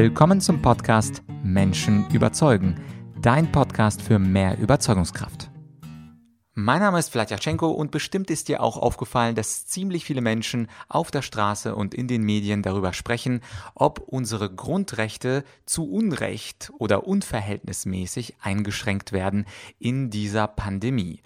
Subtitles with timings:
[0.00, 2.80] Willkommen zum Podcast Menschen überzeugen,
[3.20, 5.50] dein Podcast für mehr Überzeugungskraft.
[6.54, 11.10] Mein Name ist Vladyachenko und bestimmt ist dir auch aufgefallen, dass ziemlich viele Menschen auf
[11.10, 13.40] der Straße und in den Medien darüber sprechen,
[13.74, 19.46] ob unsere Grundrechte zu Unrecht oder unverhältnismäßig eingeschränkt werden
[19.80, 21.22] in dieser Pandemie.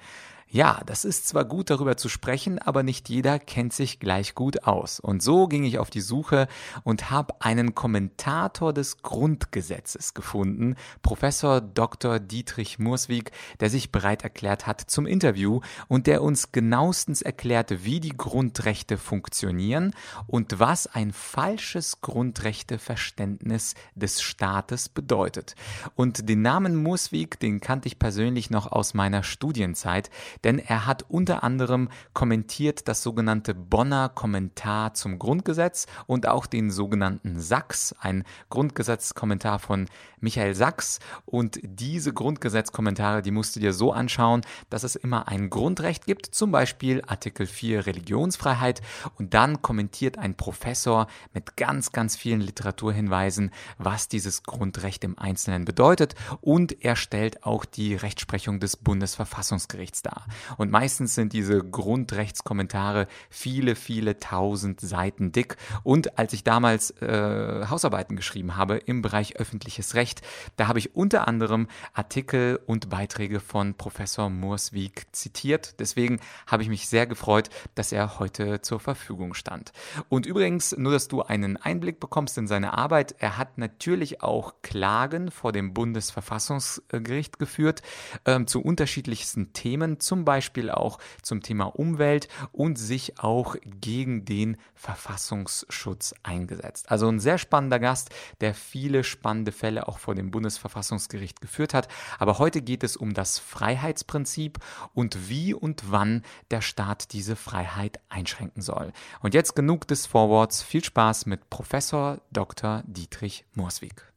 [0.55, 4.65] Ja, das ist zwar gut darüber zu sprechen, aber nicht jeder kennt sich gleich gut
[4.65, 5.01] aus.
[5.01, 6.47] Und so ging ich auf die Suche
[6.85, 12.19] und habe einen Kommentator des Grundgesetzes gefunden, Professor Dr.
[12.21, 18.01] Dietrich Murswig, der sich bereit erklärt hat zum Interview und der uns genauestens erklärt, wie
[18.01, 19.95] die Grundrechte funktionieren
[20.27, 25.55] und was ein falsches Grundrechteverständnis des Staates bedeutet.
[25.95, 30.11] Und den Namen Murswig, den kannte ich persönlich noch aus meiner Studienzeit
[30.45, 36.71] denn er hat unter anderem kommentiert das sogenannte Bonner Kommentar zum Grundgesetz und auch den
[36.71, 39.87] sogenannten Sachs, ein Grundgesetzkommentar von
[40.23, 41.01] Michael Sachs.
[41.27, 46.27] Und diese Grundgesetzkommentare, die musst du dir so anschauen, dass es immer ein Grundrecht gibt,
[46.27, 48.81] zum Beispiel Artikel 4 Religionsfreiheit.
[49.19, 55.65] Und dann kommentiert ein Professor mit ganz, ganz vielen Literaturhinweisen, was dieses Grundrecht im Einzelnen
[55.65, 56.15] bedeutet.
[56.41, 60.27] Und er stellt auch die Rechtsprechung des Bundesverfassungsgerichts dar.
[60.57, 65.57] Und meistens sind diese Grundrechtskommentare viele, viele tausend Seiten dick.
[65.83, 70.12] Und als ich damals äh, Hausarbeiten geschrieben habe im Bereich öffentliches Recht,
[70.57, 75.81] da habe ich unter anderem Artikel und Beiträge von Professor Murswig zitiert.
[75.81, 79.73] Deswegen habe ich mich sehr gefreut, dass er heute zur Verfügung stand.
[80.09, 84.55] Und übrigens, nur dass du einen Einblick bekommst in seine Arbeit, er hat natürlich auch
[84.63, 87.83] Klagen vor dem Bundesverfassungsgericht geführt
[88.25, 94.57] äh, zu unterschiedlichsten Themen, zum Beispiel auch zum Thema Umwelt und sich auch gegen den
[94.75, 96.91] Verfassungsschutz eingesetzt.
[96.91, 98.11] Also ein sehr spannender Gast,
[98.41, 101.89] der viele spannende Fälle auch vor dem Bundesverfassungsgericht geführt hat.
[102.19, 104.59] Aber heute geht es um das Freiheitsprinzip
[104.93, 108.93] und wie und wann der Staat diese Freiheit einschränken soll.
[109.21, 110.63] Und jetzt genug des Vorworts.
[110.63, 112.83] Viel Spaß mit Professor Dr.
[112.87, 114.13] Dietrich Morswig.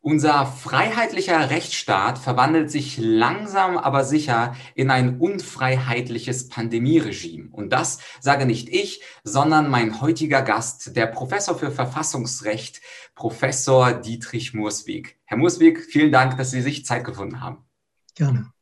[0.00, 7.48] Unser freiheitlicher Rechtsstaat verwandelt sich langsam aber sicher in ein unfreiheitliches Pandemieregime.
[7.50, 12.80] Und das sage nicht ich, sondern mein heutiger Gast, der Professor für Verfassungsrecht,
[13.14, 15.18] Professor Dietrich Murswig.
[15.24, 17.64] Herr Murswig, vielen Dank, dass Sie sich Zeit gefunden haben.
[18.14, 18.52] Gerne.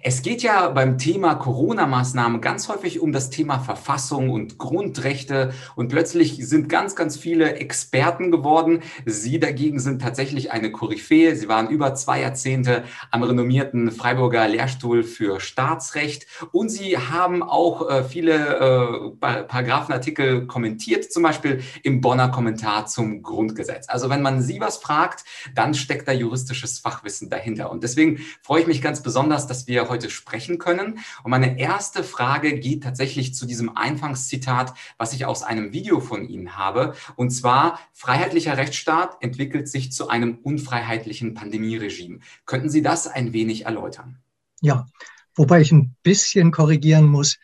[0.00, 5.88] Es geht ja beim Thema Corona-Maßnahmen ganz häufig um das Thema Verfassung und Grundrechte und
[5.88, 8.80] plötzlich sind ganz, ganz viele Experten geworden.
[9.04, 11.36] Sie dagegen sind tatsächlich eine Koryphäe.
[11.36, 17.88] Sie waren über zwei Jahrzehnte am renommierten Freiburger Lehrstuhl für Staatsrecht und Sie haben auch
[17.90, 23.88] äh, viele äh, Paragraphenartikel kommentiert, zum Beispiel im Bonner Kommentar zum Grundgesetz.
[23.88, 27.70] Also wenn man Sie was fragt, dann steckt da juristisches Fachwissen dahinter.
[27.70, 31.00] Und deswegen freue ich mich ganz besonders, dass wir wir heute sprechen können.
[31.22, 36.28] Und meine erste Frage geht tatsächlich zu diesem Anfangszitat, was ich aus einem Video von
[36.28, 36.94] Ihnen habe.
[37.16, 42.20] Und zwar, freiheitlicher Rechtsstaat entwickelt sich zu einem unfreiheitlichen Pandemieregime.
[42.46, 44.18] Könnten Sie das ein wenig erläutern?
[44.60, 44.86] Ja,
[45.34, 47.38] wobei ich ein bisschen korrigieren muss.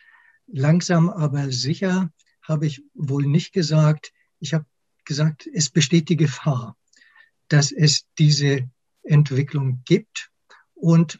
[0.47, 2.09] Langsam aber sicher
[2.41, 4.11] habe ich wohl nicht gesagt.
[4.39, 4.65] Ich habe
[5.05, 6.77] gesagt, es besteht die Gefahr,
[7.47, 8.69] dass es diese
[9.03, 10.29] Entwicklung gibt.
[10.73, 11.19] Und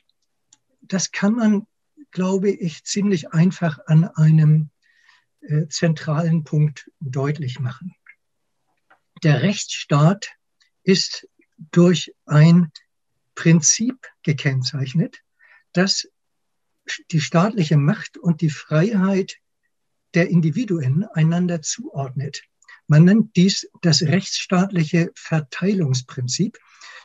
[0.90, 1.68] das kann man,
[2.12, 4.70] glaube ich, ziemlich einfach an einem
[5.42, 7.96] äh, zentralen Punkt deutlich machen.
[9.24, 10.32] Der Rechtsstaat
[10.84, 11.28] ist
[11.72, 12.72] durch ein
[13.36, 15.22] Prinzip gekennzeichnet,
[15.74, 16.08] das
[17.12, 19.38] die staatliche Macht und die Freiheit
[20.14, 22.44] der Individuen einander zuordnet.
[22.88, 26.58] Man nennt dies das rechtsstaatliche Verteilungsprinzip.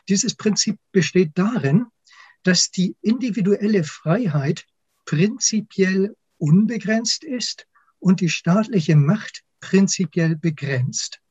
[0.09, 1.85] Dieses Prinzip besteht darin,
[2.45, 4.65] dass die individuelle Freiheit
[5.05, 7.67] prinzipiell unbegrenzt ist
[7.99, 11.21] und die staatliche Macht prinzipiell begrenzt.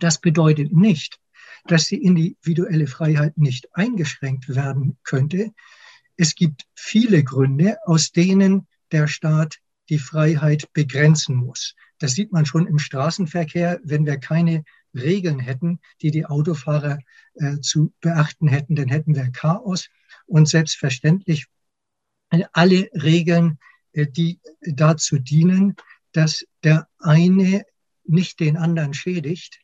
[0.00, 1.20] Das bedeutet nicht,
[1.66, 5.52] dass die individuelle Freiheit nicht eingeschränkt werden könnte.
[6.16, 9.58] Es gibt viele Gründe, aus denen der Staat
[9.90, 11.74] die Freiheit begrenzen muss.
[11.98, 16.98] Das sieht man schon im Straßenverkehr, wenn wir keine Regeln hätten, die die Autofahrer
[17.34, 19.88] äh, zu beachten hätten, dann hätten wir Chaos
[20.26, 21.46] und selbstverständlich
[22.52, 23.58] alle Regeln,
[23.92, 25.76] äh, die dazu dienen,
[26.12, 27.64] dass der eine
[28.04, 29.60] nicht den anderen schädigt,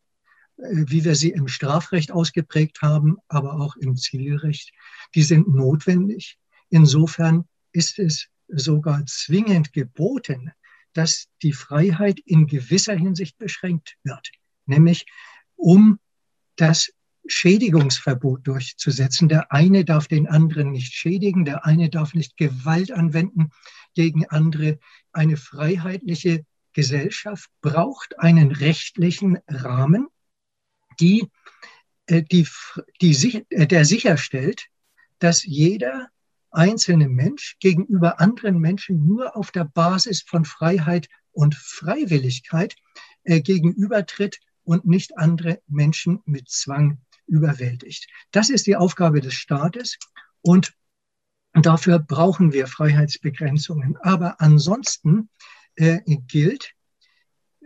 [0.56, 4.72] äh, wie wir sie im Strafrecht ausgeprägt haben, aber auch im Zivilrecht,
[5.14, 6.38] die sind notwendig.
[6.68, 10.52] Insofern ist es sogar zwingend geboten,
[10.92, 14.30] dass die Freiheit in gewisser Hinsicht beschränkt wird,
[14.66, 15.06] nämlich
[15.54, 16.00] um
[16.56, 16.92] das
[17.30, 19.28] Schädigungsverbot durchzusetzen.
[19.28, 23.50] Der eine darf den anderen nicht schädigen, der eine darf nicht Gewalt anwenden
[23.94, 24.78] gegen andere.
[25.12, 30.08] Eine freiheitliche Gesellschaft braucht einen rechtlichen Rahmen,
[30.98, 31.28] die,
[32.06, 32.46] äh, die,
[33.00, 34.66] die, äh, der sicherstellt,
[35.18, 36.08] dass jeder
[36.50, 42.74] einzelne Mensch gegenüber anderen Menschen nur auf der Basis von Freiheit und Freiwilligkeit
[43.22, 46.98] äh, gegenübertritt und nicht andere Menschen mit Zwang
[47.30, 48.08] überwältigt.
[48.32, 49.98] Das ist die Aufgabe des Staates
[50.42, 50.74] und
[51.52, 53.96] dafür brauchen wir Freiheitsbegrenzungen.
[53.98, 55.30] Aber ansonsten
[55.76, 56.74] äh, gilt,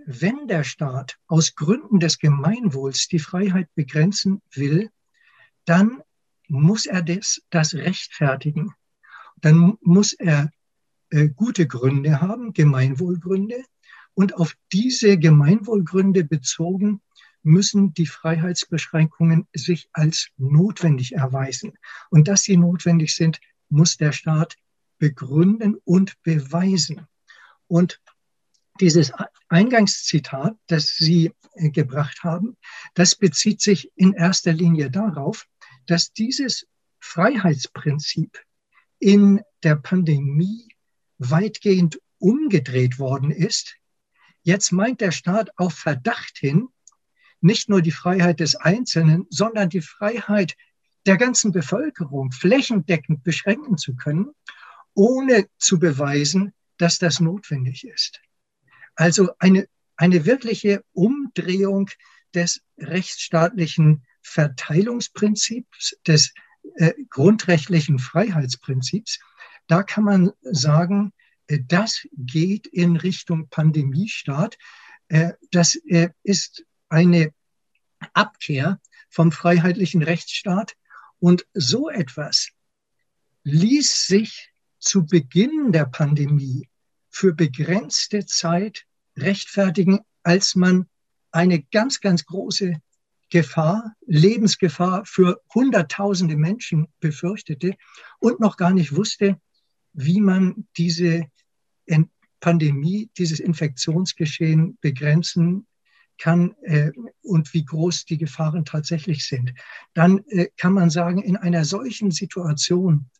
[0.06, 4.90] wenn der Staat aus Gründen des Gemeinwohls die Freiheit begrenzen will,
[5.64, 6.02] dann
[6.46, 8.74] muss er das, das rechtfertigen.
[9.40, 10.50] Dann muss er
[11.10, 13.64] äh, gute Gründe haben, Gemeinwohlgründe.
[14.12, 17.00] Und auf diese Gemeinwohlgründe bezogen
[17.44, 21.78] müssen die Freiheitsbeschränkungen sich als notwendig erweisen.
[22.10, 24.56] Und dass sie notwendig sind, muss der Staat
[24.98, 27.06] begründen und beweisen.
[27.66, 28.00] Und
[28.80, 29.12] dieses
[29.48, 32.56] Eingangszitat, das Sie äh, gebracht haben,
[32.94, 35.46] das bezieht sich in erster Linie darauf,
[35.86, 36.66] dass dieses
[36.98, 38.42] Freiheitsprinzip
[38.98, 40.68] in der Pandemie
[41.18, 43.76] weitgehend umgedreht worden ist.
[44.42, 46.68] Jetzt meint der Staat auf Verdacht hin,
[47.44, 50.56] nicht nur die Freiheit des Einzelnen, sondern die Freiheit
[51.06, 54.30] der ganzen Bevölkerung flächendeckend beschränken zu können,
[54.94, 58.22] ohne zu beweisen, dass das notwendig ist.
[58.94, 61.90] Also eine, eine wirkliche Umdrehung
[62.32, 66.32] des rechtsstaatlichen Verteilungsprinzips, des
[66.76, 69.20] äh, grundrechtlichen Freiheitsprinzips.
[69.66, 71.12] Da kann man sagen,
[71.48, 74.56] äh, das geht in Richtung Pandemiestaat.
[75.08, 76.64] Äh, das äh, ist
[76.94, 77.34] eine
[78.12, 78.80] Abkehr
[79.10, 80.76] vom freiheitlichen Rechtsstaat.
[81.18, 82.50] Und so etwas
[83.42, 86.68] ließ sich zu Beginn der Pandemie
[87.10, 88.84] für begrenzte Zeit
[89.16, 90.88] rechtfertigen, als man
[91.32, 92.74] eine ganz, ganz große
[93.28, 97.74] Gefahr, Lebensgefahr für Hunderttausende Menschen befürchtete
[98.20, 99.40] und noch gar nicht wusste,
[99.94, 101.26] wie man diese
[102.38, 105.66] Pandemie, dieses Infektionsgeschehen begrenzen
[106.24, 106.90] kann äh,
[107.20, 109.52] und wie groß die Gefahren tatsächlich sind,
[109.92, 113.10] dann äh, kann man sagen, in einer solchen Situation,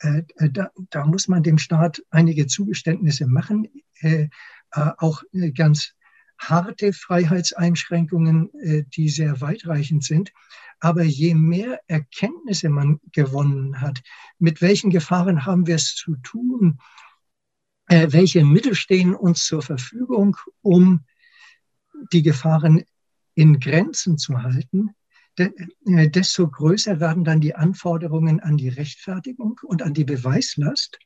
[0.00, 3.68] äh, äh da, da, muss man dem Staat einige Zugeständnisse machen,
[4.00, 4.28] äh,
[4.72, 5.22] äh, auch
[5.54, 5.94] ganz
[6.36, 8.50] harte Freiheitseinschränkungen,
[8.94, 10.32] die sehr weitreichend sind.
[10.78, 14.02] Aber je mehr Erkenntnisse man gewonnen hat,
[14.38, 16.78] mit welchen Gefahren haben wir es zu tun,
[17.88, 21.04] welche Mittel stehen uns zur Verfügung, um
[22.12, 22.84] die Gefahren
[23.34, 24.90] in Grenzen zu halten,
[25.38, 30.98] äh, desto größer werden dann die Anforderungen an die Rechtfertigung und an die Beweislast.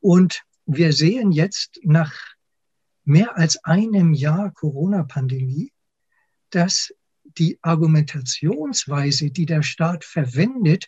[0.00, 2.12] Und wir sehen jetzt nach
[3.04, 5.72] mehr als einem Jahr Corona-Pandemie,
[6.50, 6.92] dass
[7.24, 10.86] die Argumentationsweise, die der Staat verwendet,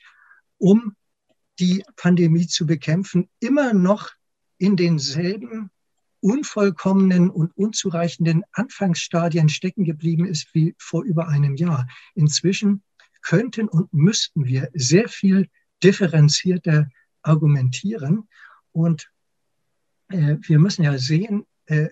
[0.59, 0.95] um
[1.59, 4.11] die Pandemie zu bekämpfen, immer noch
[4.59, 5.71] in denselben
[6.25, 11.87] unvollkommenen und unzureichenden Anfangsstadien stecken geblieben ist wie vor über einem Jahr.
[12.15, 12.83] Inzwischen
[13.21, 15.51] könnten und müssten wir sehr viel
[15.83, 16.89] differenzierter
[17.21, 18.27] argumentieren.
[18.73, 19.11] Und
[20.09, 21.89] äh, wir müssen ja sehen, äh,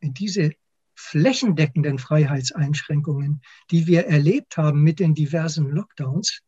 [0.00, 0.52] diese
[0.94, 6.40] flächendeckenden Freiheitseinschränkungen, die wir erlebt haben mit den diversen Lockdowns,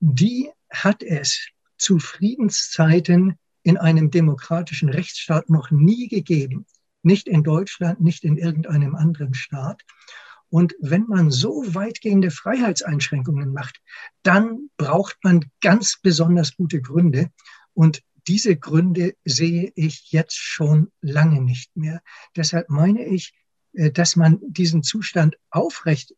[0.00, 1.46] die hat es
[1.76, 6.66] zu Friedenszeiten in einem demokratischen Rechtsstaat noch nie gegeben.
[7.02, 9.82] Nicht in Deutschland, nicht in irgendeinem anderen Staat.
[10.48, 13.80] Und wenn man so weitgehende Freiheitseinschränkungen macht,
[14.22, 17.30] dann braucht man ganz besonders gute Gründe.
[17.72, 22.02] Und diese Gründe sehe ich jetzt schon lange nicht mehr.
[22.36, 23.32] Deshalb meine ich,
[23.72, 26.14] äh, dass man diesen Zustand aufrecht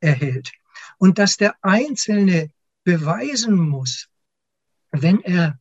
[0.00, 0.52] erhält
[0.98, 2.50] und dass der Einzelne
[2.84, 4.08] beweisen muss,
[4.90, 5.58] wenn er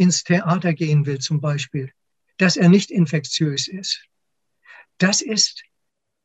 [0.00, 1.92] ins Theater gehen will zum Beispiel,
[2.38, 4.02] dass er nicht infektiös ist.
[4.96, 5.62] Das ist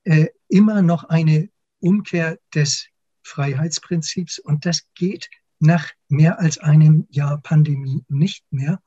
[0.06, 1.50] äh, immer noch eine
[1.82, 2.88] Umkehr des
[3.24, 5.30] Freiheitsprinzips und das geht
[5.60, 8.82] nach mehr als einem Jahr Pandemie nicht mehr.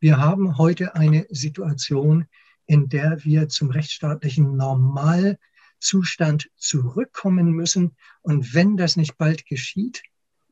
[0.00, 2.26] Wir haben heute eine Situation,
[2.66, 7.94] in der wir zum rechtsstaatlichen Normalzustand zurückkommen müssen.
[8.22, 10.02] Und wenn das nicht bald geschieht,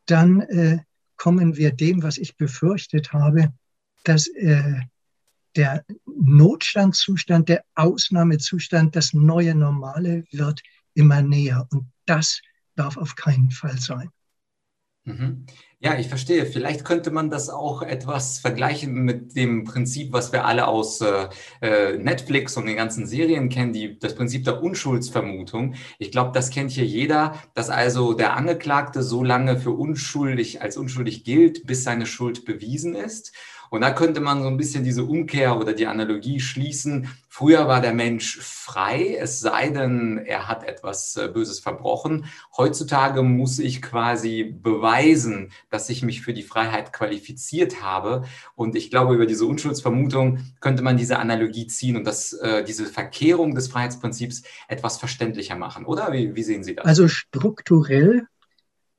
[0.06, 0.78] dann äh,
[1.16, 3.52] kommen wir dem, was ich befürchtet habe,
[4.04, 4.80] dass äh,
[5.56, 10.62] der Notstandszustand, der Ausnahmezustand, das neue Normale wird
[10.94, 11.66] immer näher.
[11.70, 12.40] Und das
[12.74, 14.10] darf auf keinen Fall sein.
[15.04, 15.46] Mhm.
[15.80, 16.46] Ja, ich verstehe.
[16.46, 21.28] Vielleicht könnte man das auch etwas vergleichen mit dem Prinzip, was wir alle aus äh,
[21.60, 25.74] äh, Netflix und den ganzen Serien kennen, die, das Prinzip der Unschuldsvermutung.
[25.98, 30.76] Ich glaube, das kennt hier jeder, dass also der Angeklagte so lange für unschuldig als
[30.76, 33.32] unschuldig gilt, bis seine Schuld bewiesen ist.
[33.72, 37.08] Und da könnte man so ein bisschen diese Umkehr oder die Analogie schließen.
[37.26, 42.26] Früher war der Mensch frei, es sei denn, er hat etwas äh, Böses verbrochen.
[42.54, 48.24] Heutzutage muss ich quasi beweisen, dass ich mich für die Freiheit qualifiziert habe.
[48.56, 52.84] Und ich glaube, über diese Unschuldsvermutung könnte man diese Analogie ziehen und das, äh, diese
[52.84, 56.12] Verkehrung des Freiheitsprinzips etwas verständlicher machen, oder?
[56.12, 56.84] Wie, wie sehen Sie das?
[56.84, 58.26] Also strukturell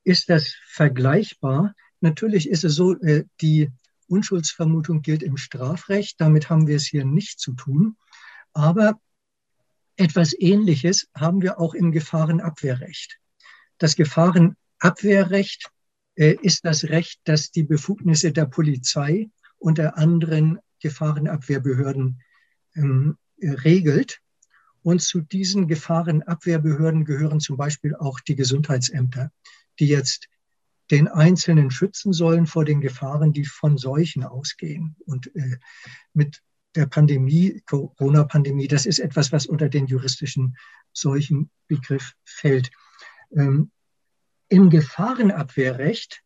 [0.02, 1.76] ist das vergleichbar.
[2.00, 3.70] Natürlich ist es so, äh, die
[4.08, 6.20] Unschuldsvermutung gilt im Strafrecht.
[6.20, 7.96] Damit haben wir es hier nicht zu tun.
[8.52, 8.98] Aber
[9.96, 13.18] etwas Ähnliches haben wir auch im Gefahrenabwehrrecht.
[13.78, 15.70] Das Gefahrenabwehrrecht
[16.16, 22.20] äh, ist das Recht, das die Befugnisse der Polizei und der anderen Gefahrenabwehrbehörden
[22.74, 24.20] ähm, regelt.
[24.82, 29.32] Und zu diesen Gefahrenabwehrbehörden gehören zum Beispiel auch die Gesundheitsämter,
[29.80, 30.28] die jetzt
[30.94, 34.94] den Einzelnen schützen sollen vor den Gefahren, die von Seuchen ausgehen.
[35.06, 35.58] Und äh,
[36.12, 36.40] mit
[36.76, 40.56] der Pandemie, Corona-Pandemie, das ist etwas, was unter den juristischen
[40.92, 42.70] Seuchenbegriff fällt.
[43.36, 43.72] Ähm,
[44.48, 46.22] Im Gefahrenabwehrrecht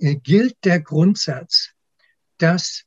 [0.00, 1.70] äh, gilt der Grundsatz,
[2.38, 2.86] dass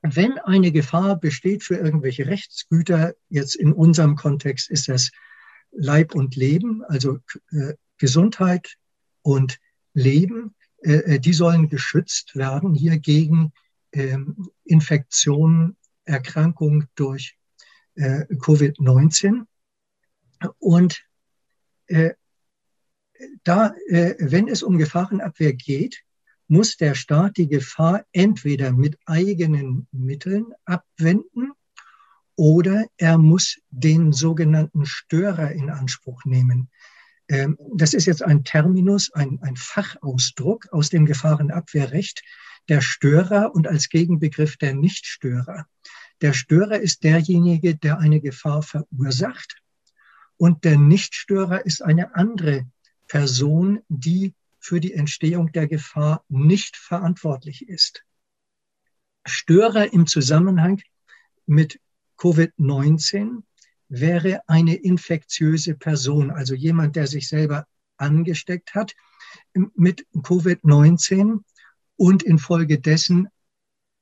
[0.00, 5.10] wenn eine Gefahr besteht für irgendwelche Rechtsgüter, jetzt in unserem Kontext ist das
[5.72, 7.18] Leib und Leben, also
[7.50, 8.76] äh, Gesundheit
[9.20, 9.58] und
[9.94, 13.52] leben, äh, äh, die sollen geschützt werden hier gegen
[13.92, 17.38] ähm, Infektionen, Erkrankung durch
[17.94, 19.46] äh, Covid-19.
[20.58, 21.02] Und
[23.44, 23.74] da,
[24.18, 26.02] wenn es um Gefahrenabwehr geht,
[26.48, 31.52] muss der Staat die Gefahr entweder mit eigenen Mitteln abwenden
[32.36, 36.68] oder er muss den sogenannten Störer in Anspruch nehmen.
[37.28, 42.22] Ähm, das ist jetzt ein Terminus, ein, ein Fachausdruck aus dem Gefahrenabwehrrecht,
[42.68, 45.66] der Störer und als Gegenbegriff der Nichtstörer.
[46.20, 49.62] Der Störer ist derjenige, der eine Gefahr verursacht
[50.36, 52.66] und der Nichtstörer ist eine andere
[53.06, 58.02] Person, die für die Entstehung der Gefahr nicht verantwortlich ist.
[59.26, 60.80] Störer im Zusammenhang
[61.46, 61.80] mit
[62.18, 63.42] Covid-19
[63.88, 68.94] wäre eine infektiöse Person, also jemand, der sich selber angesteckt hat
[69.52, 71.40] mit Covid-19
[71.96, 73.28] und infolgedessen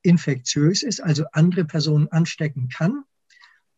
[0.03, 3.05] infektiös ist, also andere Personen anstecken kann.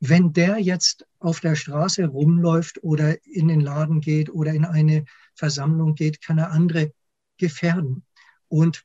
[0.00, 5.04] Wenn der jetzt auf der Straße rumläuft oder in den Laden geht oder in eine
[5.34, 6.92] Versammlung geht, kann er andere
[7.38, 8.04] gefährden.
[8.48, 8.84] Und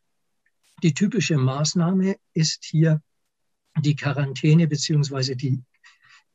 [0.83, 3.01] die typische Maßnahme ist hier
[3.77, 5.63] die Quarantäne beziehungsweise die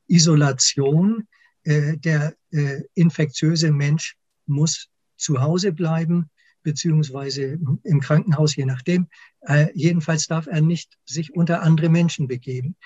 [0.07, 1.27] Isolation.
[1.65, 6.31] Äh, der äh, infektiöse Mensch muss zu Hause bleiben,
[6.63, 9.09] beziehungsweise im Krankenhaus, je nachdem.
[9.41, 12.77] Äh, jedenfalls darf er nicht sich unter andere Menschen begeben.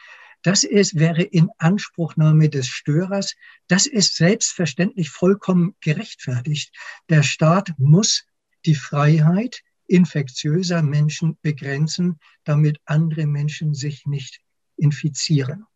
[0.42, 3.34] Das ist, wäre in Anspruchnahme des Störers.
[3.66, 6.72] Das ist selbstverständlich vollkommen gerechtfertigt.
[7.08, 8.24] Der Staat muss
[8.64, 14.40] die Freiheit infektiöser Menschen begrenzen, damit andere Menschen sich nicht
[14.76, 15.66] infizieren.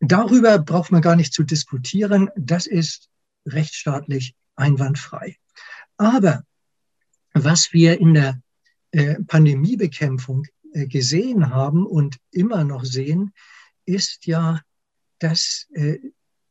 [0.00, 2.30] Darüber braucht man gar nicht zu diskutieren.
[2.36, 3.08] Das ist
[3.46, 5.36] rechtsstaatlich einwandfrei.
[5.96, 6.44] Aber
[7.34, 8.40] was wir in der
[8.92, 13.32] äh, Pandemiebekämpfung äh, gesehen haben und immer noch sehen,
[13.84, 14.60] ist ja,
[15.18, 15.98] dass äh,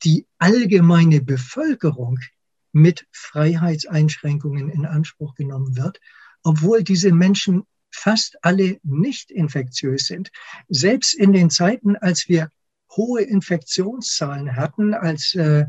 [0.04, 2.20] die allgemeine Bevölkerung
[2.72, 6.00] mit Freiheitseinschränkungen in Anspruch genommen wird,
[6.44, 10.32] obwohl diese Menschen fast alle nicht infektiös sind.
[10.68, 12.52] Selbst in den Zeiten, als wir
[12.96, 15.66] hohe Infektionszahlen hatten, als äh,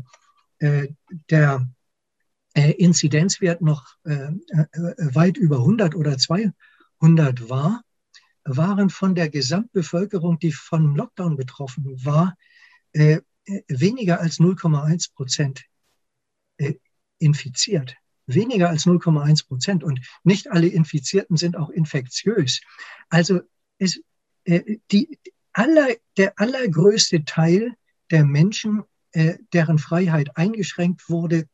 [0.59, 0.87] äh,
[1.29, 1.67] der
[2.53, 7.83] äh, Inzidenzwert noch äh, äh, weit über 100 oder 200 war,
[8.43, 12.35] waren von der Gesamtbevölkerung, die von Lockdown betroffen war,
[12.93, 13.21] äh,
[13.67, 15.65] weniger als 0,1 Prozent
[17.17, 17.95] infiziert.
[18.27, 19.83] Weniger als 0,1 Prozent.
[19.83, 22.61] Und nicht alle Infizierten sind auch infektiös.
[23.09, 23.41] Also
[23.79, 24.01] es,
[24.45, 25.17] die,
[25.59, 27.75] aller, der allergrößte Teil
[28.11, 31.49] der Menschen, äh, deren Freiheit eingeschränkt wurde,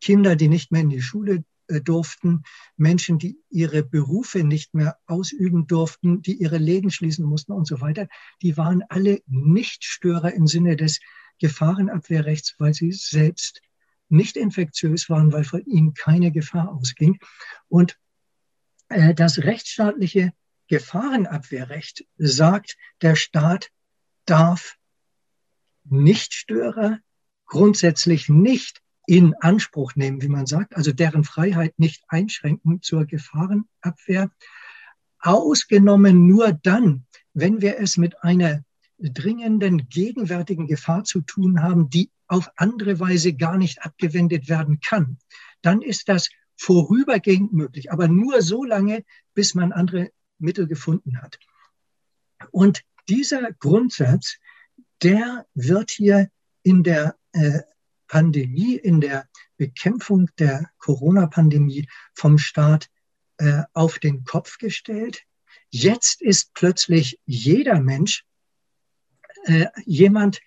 [0.00, 2.44] Kinder, die nicht mehr in die Schule äh, durften,
[2.76, 7.80] Menschen, die ihre Berufe nicht mehr ausüben durften, die ihre Läden schließen mussten und so
[7.80, 8.06] weiter,
[8.42, 11.00] die waren alle Nichtstörer im Sinne des
[11.40, 13.60] Gefahrenabwehrrechts, weil sie selbst
[14.08, 17.18] nicht infektiös waren, weil von ihnen keine Gefahr ausging.
[17.66, 17.98] Und
[18.88, 20.32] äh, das rechtsstaatliche
[20.72, 23.70] Gefahrenabwehrrecht sagt, der Staat
[24.24, 24.78] darf
[25.84, 26.98] Nichtstörer
[27.44, 34.30] grundsätzlich nicht in Anspruch nehmen, wie man sagt, also deren Freiheit nicht einschränken zur Gefahrenabwehr,
[35.18, 38.64] ausgenommen nur dann, wenn wir es mit einer
[38.98, 45.18] dringenden gegenwärtigen Gefahr zu tun haben, die auf andere Weise gar nicht abgewendet werden kann.
[45.60, 51.38] Dann ist das vorübergehend möglich, aber nur so lange, bis man andere Mittel gefunden hat.
[52.50, 54.36] Und dieser Grundsatz,
[55.02, 56.30] der wird hier
[56.62, 57.60] in der äh,
[58.08, 62.88] Pandemie, in der Bekämpfung der Corona-Pandemie vom Staat
[63.38, 65.22] äh, auf den Kopf gestellt.
[65.70, 68.24] Jetzt ist plötzlich jeder Mensch
[69.44, 70.40] äh, jemand,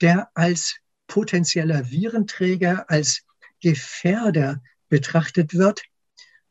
[0.00, 3.22] der als potenzieller Virenträger, als
[3.60, 5.82] Gefährder betrachtet wird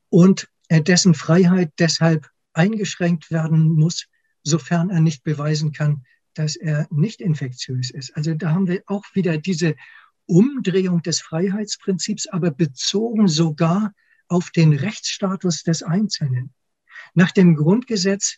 [0.09, 2.29] und äh, dessen Freiheit deshalb
[2.59, 4.07] eingeschränkt werden muss,
[4.43, 8.15] sofern er nicht beweisen kann, dass er nicht infektiös ist.
[8.17, 9.75] Also da haben wir auch wieder diese
[10.25, 13.93] Umdrehung des Freiheitsprinzips, aber bezogen sogar
[14.27, 16.53] auf den Rechtsstatus des Einzelnen.
[17.13, 18.35] Nach dem Grundgesetz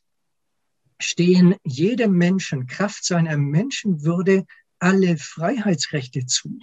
[0.99, 4.45] stehen jedem Menschen Kraft seiner Menschenwürde
[4.77, 6.59] alle Freiheitsrechte zu.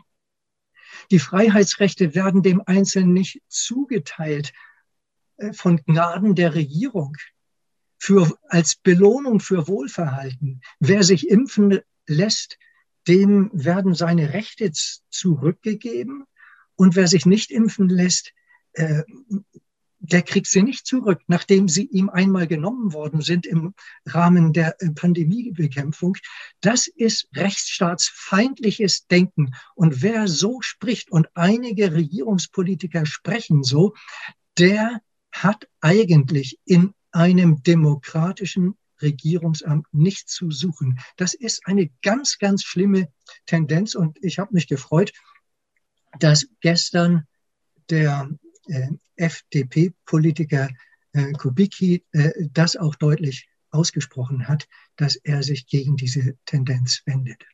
[1.11, 4.53] Die Freiheitsrechte werden dem Einzelnen nicht zugeteilt
[5.39, 7.17] äh, von Gnaden der Regierung
[7.99, 10.61] für, als Belohnung für Wohlverhalten.
[10.81, 12.59] Wer sich impfen lässt,
[13.07, 14.71] dem werden seine Rechte
[15.11, 16.25] zurückgegeben.
[16.77, 18.33] Und wer sich nicht impfen lässt,
[18.75, 19.03] äh,
[20.01, 23.75] der kriegt sie nicht zurück, nachdem sie ihm einmal genommen worden sind im
[24.07, 26.17] Rahmen der äh, Pandemiebekämpfung.
[26.61, 29.55] Das ist rechtsstaatsfeindliches Denken.
[29.75, 33.95] Und wer so spricht, und einige Regierungspolitiker sprechen so,
[34.57, 35.01] der
[35.33, 40.99] hat eigentlich in einem demokratischen Regierungsamt nicht zu suchen.
[41.17, 43.09] Das ist eine ganz, ganz schlimme
[43.47, 43.95] Tendenz.
[43.95, 45.13] Und ich habe mich gefreut,
[46.19, 47.27] dass gestern
[47.91, 48.29] der
[48.67, 50.69] äh, FDP-Politiker
[51.13, 54.67] äh, Kubicki äh, das auch deutlich ausgesprochen hat,
[54.97, 57.45] dass er sich gegen diese Tendenz wendet.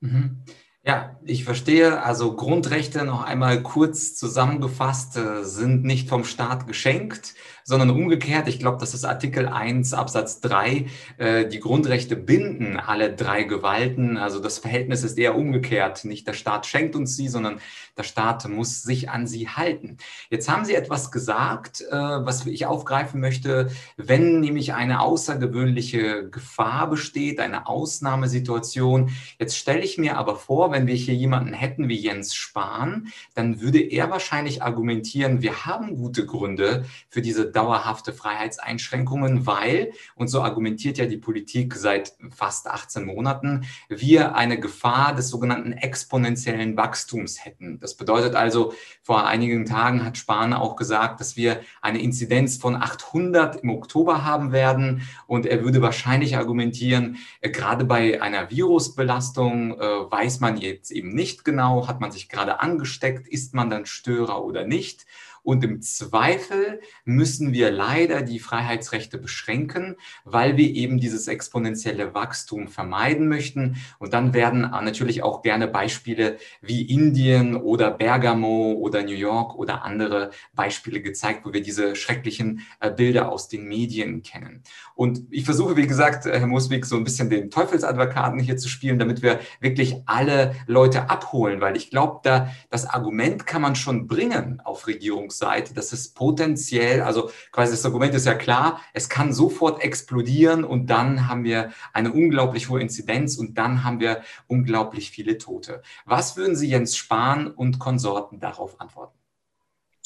[0.00, 0.44] Mhm.
[0.88, 2.02] Ja, ich verstehe.
[2.02, 8.48] Also Grundrechte noch einmal kurz zusammengefasst äh, sind nicht vom Staat geschenkt, sondern umgekehrt.
[8.48, 10.86] Ich glaube, das ist Artikel 1 Absatz 3.
[11.18, 14.16] Äh, die Grundrechte binden alle drei Gewalten.
[14.16, 16.06] Also das Verhältnis ist eher umgekehrt.
[16.06, 17.60] Nicht der Staat schenkt uns sie, sondern
[17.98, 19.98] der Staat muss sich an sie halten.
[20.30, 23.70] Jetzt haben Sie etwas gesagt, äh, was ich aufgreifen möchte.
[23.98, 30.77] Wenn nämlich eine außergewöhnliche Gefahr besteht, eine Ausnahmesituation, jetzt stelle ich mir aber vor, wenn
[30.86, 36.26] wir hier jemanden hätten wie Jens Spahn, dann würde er wahrscheinlich argumentieren, wir haben gute
[36.26, 43.04] Gründe für diese dauerhafte Freiheitseinschränkungen, weil, und so argumentiert ja die Politik seit fast 18
[43.04, 47.80] Monaten, wir eine Gefahr des sogenannten exponentiellen Wachstums hätten.
[47.80, 52.76] Das bedeutet also, vor einigen Tagen hat Spahn auch gesagt, dass wir eine Inzidenz von
[52.76, 55.02] 800 im Oktober haben werden.
[55.26, 61.14] Und er würde wahrscheinlich argumentieren, äh, gerade bei einer Virusbelastung äh, weiß man jetzt eben
[61.14, 65.06] nicht genau, hat man sich gerade angesteckt, ist man dann Störer oder nicht.
[65.48, 72.68] Und im Zweifel müssen wir leider die Freiheitsrechte beschränken, weil wir eben dieses exponentielle Wachstum
[72.68, 73.76] vermeiden möchten.
[73.98, 79.86] Und dann werden natürlich auch gerne Beispiele wie Indien oder Bergamo oder New York oder
[79.86, 84.62] andere Beispiele gezeigt, wo wir diese schrecklichen äh, Bilder aus den Medien kennen.
[84.94, 88.68] Und ich versuche, wie gesagt, äh, Herr Moswig, so ein bisschen den Teufelsadvokaten hier zu
[88.68, 93.76] spielen, damit wir wirklich alle Leute abholen, weil ich glaube, da das Argument kann man
[93.76, 98.80] schon bringen auf Regierungs Seite, dass es potenziell, also quasi das Argument ist ja klar,
[98.92, 104.00] es kann sofort explodieren und dann haben wir eine unglaublich hohe Inzidenz und dann haben
[104.00, 105.82] wir unglaublich viele Tote.
[106.04, 109.18] Was würden Sie Jens Spahn und Konsorten darauf antworten?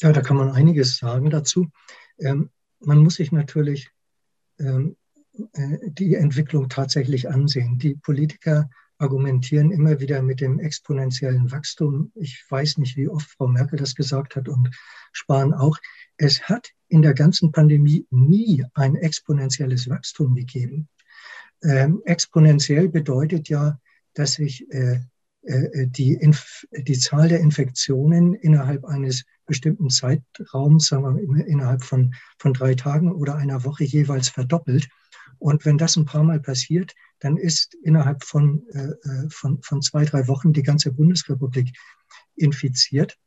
[0.01, 1.69] Ja, da kann man einiges sagen dazu.
[2.19, 3.89] Ähm, man muss sich natürlich
[4.59, 4.97] ähm,
[5.53, 7.77] äh, die Entwicklung tatsächlich ansehen.
[7.79, 8.69] Die Politiker
[9.03, 12.11] argumentieren immer wieder mit dem exponentiellen Wachstum.
[12.15, 14.69] Ich weiß nicht, wie oft Frau Merkel das gesagt hat und
[15.11, 15.77] Spahn auch.
[16.17, 20.87] Es hat in der ganzen Pandemie nie ein exponentielles Wachstum gegeben.
[21.63, 23.79] Ähm, exponentiell bedeutet ja,
[24.13, 24.99] dass sich äh,
[25.43, 32.13] äh, die, Inf die Zahl der Infektionen innerhalb eines bestimmten Zeitraums, sagen wir innerhalb von,
[32.37, 34.87] von drei Tagen oder einer Woche jeweils verdoppelt.
[35.43, 39.81] Und wenn das ein paar Mal passiert, dann ist innerhalb von, äh, äh von, von
[39.81, 41.77] zwei, drei Wochen die ganze Bundesrepublik
[42.37, 43.17] infiziert.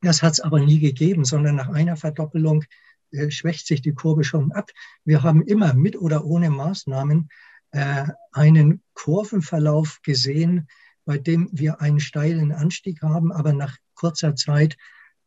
[0.00, 2.64] Das hat es aber nie gegeben, sondern nach einer Verdoppelung
[3.10, 4.70] äh, schwächt sich die Kurve schon ab.
[5.04, 7.28] Wir haben immer mit oder ohne Maßnahmen
[7.72, 10.68] äh, einen Kurvenverlauf gesehen,
[11.04, 14.78] bei dem wir einen steilen Anstieg haben, aber nach kurzer Zeit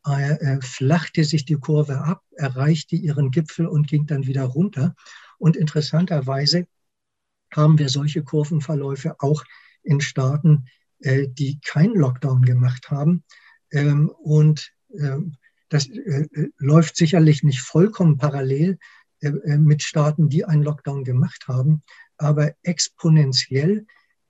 [0.04, 4.96] äh, äh, flachte sich die Kurve ab, erreichte ihren Gipfel und ging dann wieder runter.
[5.38, 6.66] Und interessanterweise
[7.54, 9.44] haben wir solche Kurvenverläufe auch
[9.82, 10.66] in Staaten,
[11.00, 13.24] äh, die keinen Lockdown gemacht haben.
[13.70, 15.36] Ähm, und ähm,
[15.68, 18.78] das äh, äh, läuft sicherlich nicht vollkommen parallel
[19.42, 21.82] mit Staaten, die einen Lockdown gemacht haben,
[22.18, 23.86] aber exponentiell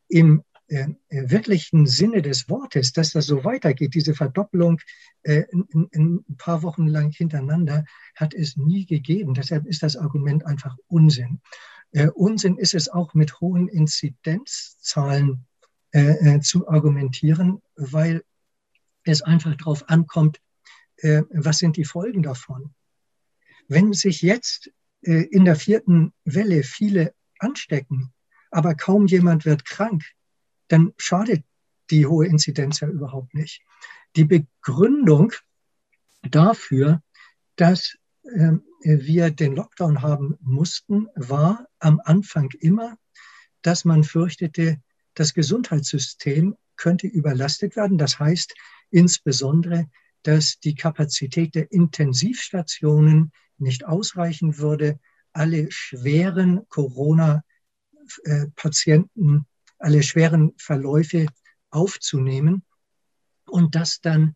[0.07, 4.81] im äh, äh, wirklichen Sinne des Wortes, dass das so weitergeht, diese Verdoppelung
[5.23, 7.85] äh, in, in ein paar Wochen lang hintereinander,
[8.17, 9.35] hat es nie gegeben.
[9.35, 11.41] Deshalb ist das Argument einfach Unsinn.
[11.93, 15.47] Äh, Unsinn ist es auch mit hohen Inzidenzzahlen
[15.93, 18.25] äh, äh, zu argumentieren, weil
[19.05, 20.41] es einfach darauf ankommt,
[21.03, 22.75] was sind die Folgen davon.
[23.69, 28.15] Wenn sich jetzt in der vierten Welle viele anstecken,
[28.51, 30.03] aber kaum jemand wird krank,
[30.69, 31.45] dann schadet
[31.91, 33.63] die hohe Inzidenz ja überhaupt nicht.
[34.17, 35.33] Die Begründung
[36.23, 37.03] dafür,
[37.57, 38.53] dass äh,
[38.83, 42.97] wir den Lockdown haben mussten, war am Anfang immer,
[43.63, 44.81] dass man fürchtete,
[45.15, 47.99] das Gesundheitssystem könnte überlastet werden.
[47.99, 48.55] Das heißt
[48.91, 49.89] insbesondere,
[50.23, 54.99] dass die Kapazität der Intensivstationen nicht ausreichen würde,
[55.33, 59.47] alle schweren Corona-Patienten
[59.79, 61.27] alle schweren Verläufe
[61.71, 62.65] aufzunehmen
[63.47, 64.35] und dass dann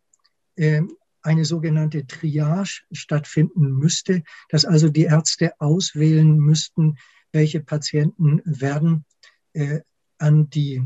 [0.57, 0.83] äh,
[1.22, 6.96] eine sogenannte Triage stattfinden müsste, dass also die Ärzte auswählen müssten,
[7.33, 9.05] welche Patienten werden
[9.53, 9.81] äh,
[10.18, 10.83] an die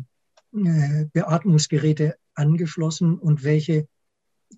[0.53, 3.89] äh, Beatmungsgeräte angeschlossen und welche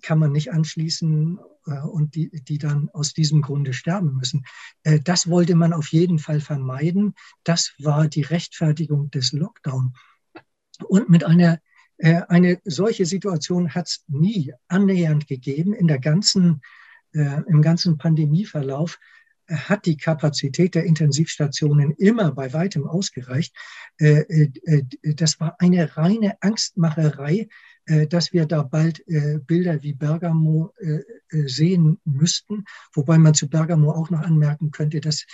[0.01, 1.39] kann man nicht anschließen
[1.75, 4.45] und die, die dann aus diesem Grunde sterben müssen.
[4.83, 7.13] Äh, das wollte man auf jeden Fall vermeiden.
[7.43, 9.93] Das war die Rechtfertigung des Lockdown.
[10.87, 11.59] Und mit einer
[11.97, 15.73] äh, eine solche Situation hat es nie annähernd gegeben.
[15.73, 16.61] In der ganzen,
[17.13, 18.99] Im ganzen Pandemieverlauf
[19.49, 23.55] hat die Kapazität der Intensivstationen immer bei weitem ausgereicht.
[23.97, 27.47] Das war eine reine Angstmacherei äh,
[28.09, 30.99] dass wir da bald äh, Bilder wie Bergamo äh,
[31.47, 32.65] sehen müssten.
[32.93, 35.25] Wobei man zu Bergamo auch noch anmerken könnte, dass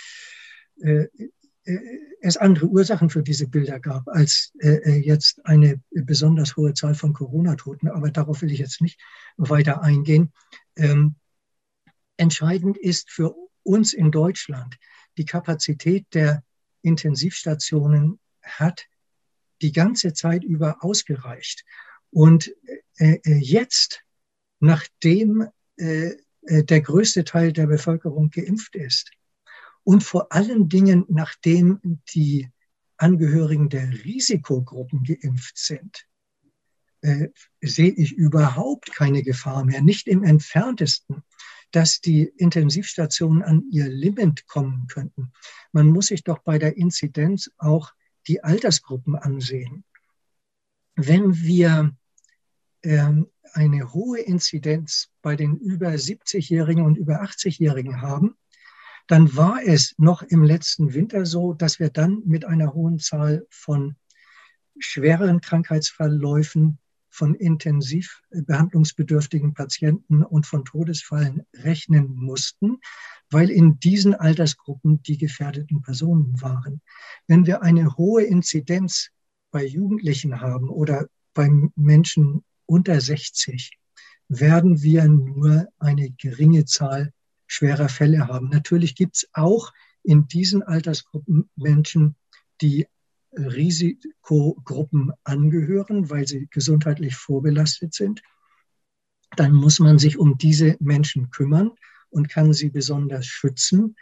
[2.20, 7.88] es andere Ursachen für diese Bilder gab als jetzt eine besonders hohe Zahl von Corona-Toten.
[7.88, 9.00] Aber darauf will ich jetzt nicht
[9.36, 10.32] weiter eingehen.
[10.76, 11.14] Ähm,
[12.16, 14.76] entscheidend ist für uns in Deutschland,
[15.16, 16.42] die Kapazität der
[16.82, 18.86] Intensivstationen hat
[19.62, 21.64] die ganze Zeit über ausgereicht.
[22.14, 22.54] Und
[22.98, 24.04] äh, äh, jetzt,
[24.60, 29.10] nachdem äh, äh, der größte Teil der Bevölkerung geimpft ist
[29.82, 31.80] und vor allen Dingen, nachdem
[32.14, 32.48] die
[32.98, 36.06] Angehörigen der Risikogruppen geimpft sind,
[37.00, 41.24] äh, sehe ich überhaupt keine Gefahr mehr, nicht im entferntesten,
[41.72, 45.32] dass die Intensivstationen an ihr Limit kommen könnten.
[45.72, 47.92] Man muss sich doch bei der Inzidenz auch
[48.28, 49.82] die Altersgruppen ansehen.
[50.94, 51.96] Wenn wir
[52.84, 58.36] eine hohe Inzidenz bei den über 70-Jährigen und über 80-Jährigen haben,
[59.06, 63.46] dann war es noch im letzten Winter so, dass wir dann mit einer hohen Zahl
[63.50, 63.96] von
[64.78, 66.78] schweren Krankheitsverläufen,
[67.10, 72.80] von intensiv behandlungsbedürftigen Patienten und von Todesfallen rechnen mussten,
[73.30, 76.80] weil in diesen Altersgruppen die gefährdeten Personen waren.
[77.28, 79.10] Wenn wir eine hohe Inzidenz
[79.52, 82.42] bei Jugendlichen haben oder bei Menschen
[82.74, 83.70] unter 60
[84.28, 87.12] werden wir nur eine geringe Zahl
[87.46, 88.48] schwerer Fälle haben.
[88.48, 92.16] Natürlich gibt es auch in diesen Altersgruppen Menschen,
[92.60, 92.88] die
[93.32, 98.22] Risikogruppen angehören, weil sie gesundheitlich vorbelastet sind.
[99.36, 101.70] Dann muss man sich um diese Menschen kümmern
[102.10, 103.94] und kann sie besonders schützen.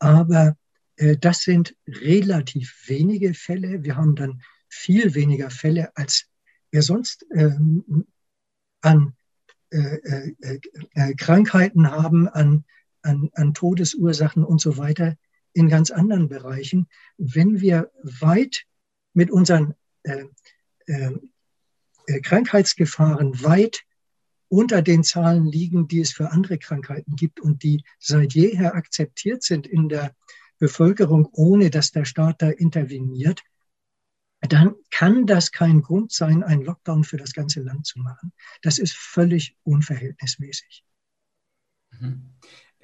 [0.00, 0.56] Aber
[0.96, 3.84] äh, das sind relativ wenige Fälle.
[3.84, 6.28] Wir haben dann viel weniger Fälle als
[6.76, 8.06] wir sonst ähm,
[8.80, 9.14] an
[9.70, 10.60] äh, äh,
[10.94, 12.64] äh, Krankheiten haben, an,
[13.02, 15.16] an, an Todesursachen und so weiter
[15.52, 16.86] in ganz anderen Bereichen.
[17.18, 18.64] Wenn wir weit
[19.12, 20.24] mit unseren äh,
[20.86, 23.82] äh, Krankheitsgefahren weit
[24.48, 29.42] unter den Zahlen liegen, die es für andere Krankheiten gibt und die seit jeher akzeptiert
[29.42, 30.14] sind in der
[30.58, 33.42] Bevölkerung, ohne dass der Staat da interveniert,
[34.40, 38.32] dann kann das kein Grund sein, einen Lockdown für das ganze Land zu machen.
[38.62, 40.84] Das ist völlig unverhältnismäßig.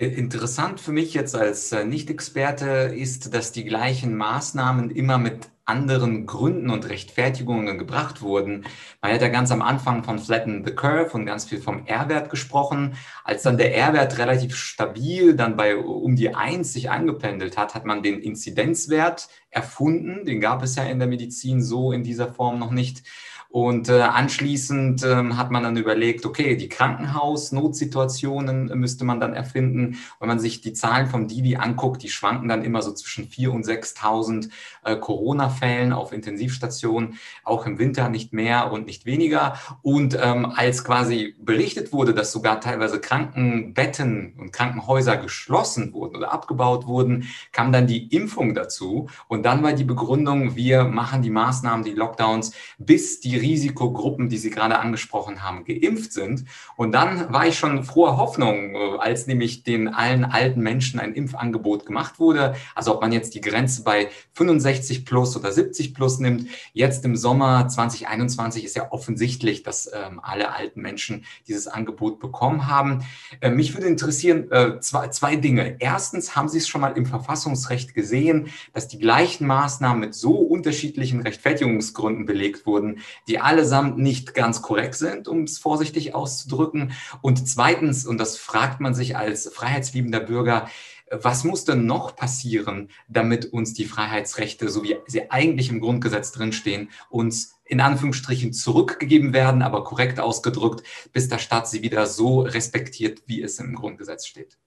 [0.03, 6.27] Interessant für mich jetzt als äh, Nicht-Experte ist, dass die gleichen Maßnahmen immer mit anderen
[6.27, 8.65] Gründen und Rechtfertigungen gebracht wurden.
[9.01, 12.31] Man hat ja ganz am Anfang von Flatten the Curve und ganz viel vom R-Wert
[12.31, 12.97] gesprochen.
[13.23, 17.85] Als dann der R-Wert relativ stabil dann bei um die 1 sich angependelt hat, hat
[17.85, 20.25] man den Inzidenzwert erfunden.
[20.25, 23.05] Den gab es ja in der Medizin so in dieser Form noch nicht.
[23.53, 29.99] Und äh, anschließend ähm, hat man dann überlegt, okay, die Krankenhausnotsituationen müsste man dann erfinden.
[30.19, 33.49] Wenn man sich die Zahlen vom Didi anguckt, die schwanken dann immer so zwischen 4.000
[33.51, 34.49] und 6.000
[34.85, 39.59] äh, Corona-Fällen auf Intensivstationen, auch im Winter nicht mehr und nicht weniger.
[39.83, 46.33] Und ähm, als quasi berichtet wurde, dass sogar teilweise Krankenbetten und Krankenhäuser geschlossen wurden oder
[46.33, 49.11] abgebaut wurden, kam dann die Impfung dazu.
[49.29, 54.39] Und dann war die Begründung, wir machen die Maßnahmen, die Lockdowns, bis die Risikogruppen, die
[54.39, 56.45] Sie gerade angesprochen haben, geimpft sind.
[56.77, 61.13] Und dann war ich schon froher Hoffnung, äh, als nämlich den allen alten Menschen ein
[61.15, 62.55] Impfangebot gemacht wurde.
[62.75, 66.49] Also ob man jetzt die Grenze bei 65 plus oder 70 plus nimmt.
[66.73, 72.69] Jetzt im Sommer 2021 ist ja offensichtlich, dass ähm, alle alten Menschen dieses Angebot bekommen
[72.69, 73.05] haben.
[73.41, 75.77] Äh, mich würde interessieren äh, zwei, zwei Dinge.
[75.81, 80.37] Erstens haben Sie es schon mal im Verfassungsrecht gesehen, dass die gleichen Maßnahmen mit so
[80.37, 86.93] unterschiedlichen Rechtfertigungsgründen belegt wurden, die allesamt nicht ganz korrekt sind, um es vorsichtig auszudrücken.
[87.21, 90.69] Und zweitens, und das fragt man sich als freiheitsliebender Bürger,
[91.13, 96.33] was muss denn noch passieren, damit uns die Freiheitsrechte, so wie sie eigentlich im Grundgesetz
[96.33, 102.41] drinstehen, uns in Anführungsstrichen zurückgegeben werden, aber korrekt ausgedrückt, bis der Staat sie wieder so
[102.41, 104.59] respektiert, wie es im Grundgesetz steht?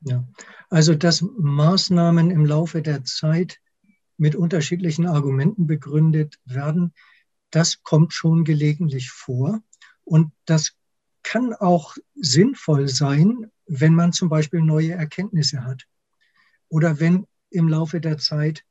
[0.00, 0.26] Ja,
[0.70, 3.58] also dass Maßnahmen im Laufe der Zeit
[4.16, 6.92] mit unterschiedlichen Argumenten begründet werden,
[7.52, 9.62] das kommt schon gelegentlich vor.
[10.04, 10.72] Und das
[11.22, 15.84] kann auch sinnvoll sein, wenn man zum Beispiel neue Erkenntnisse hat
[16.68, 18.64] oder wenn im Laufe der Zeit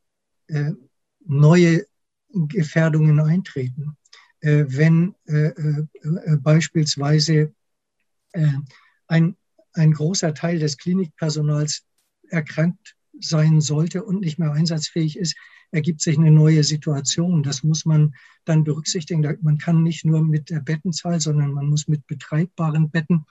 [0.47, 0.71] äh,
[1.19, 1.85] neue
[2.29, 3.97] Gefährdungen eintreten.
[4.41, 7.53] Äh, wenn äh, äh, äh beispielsweise
[8.33, 8.53] äh,
[9.07, 9.37] ein,
[9.73, 11.85] ein großer Teil des Klinikpersonals
[12.29, 15.35] erkrankt sein sollte und nicht mehr einsatzfähig ist,
[15.71, 17.43] ergibt sich eine neue Situation.
[17.43, 18.13] Das muss man
[18.45, 19.37] dann berücksichtigen.
[19.41, 23.25] Man kann nicht nur mit der Bettenzahl, sondern man muss mit betreibbaren Betten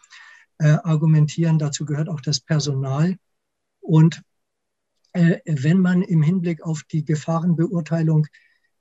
[0.59, 1.59] äh, argumentieren.
[1.59, 3.17] Dazu gehört auch das Personal.
[3.81, 4.23] Und
[5.13, 8.27] äh, wenn man im Hinblick auf die Gefahrenbeurteilung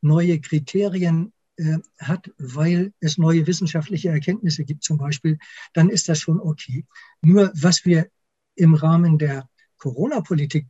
[0.02, 5.38] neue Kriterien äh, hat, weil es neue wissenschaftliche Erkenntnisse gibt zum Beispiel,
[5.74, 6.86] dann ist das schon okay.
[7.22, 8.10] Nur was wir
[8.56, 10.68] im Rahmen der Corona-Politik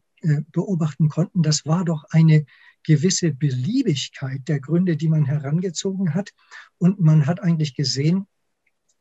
[0.52, 2.46] beobachten konnten, das war doch eine
[2.84, 6.32] gewisse Beliebigkeit der Gründe, die man herangezogen hat.
[6.78, 8.28] Und man hat eigentlich gesehen,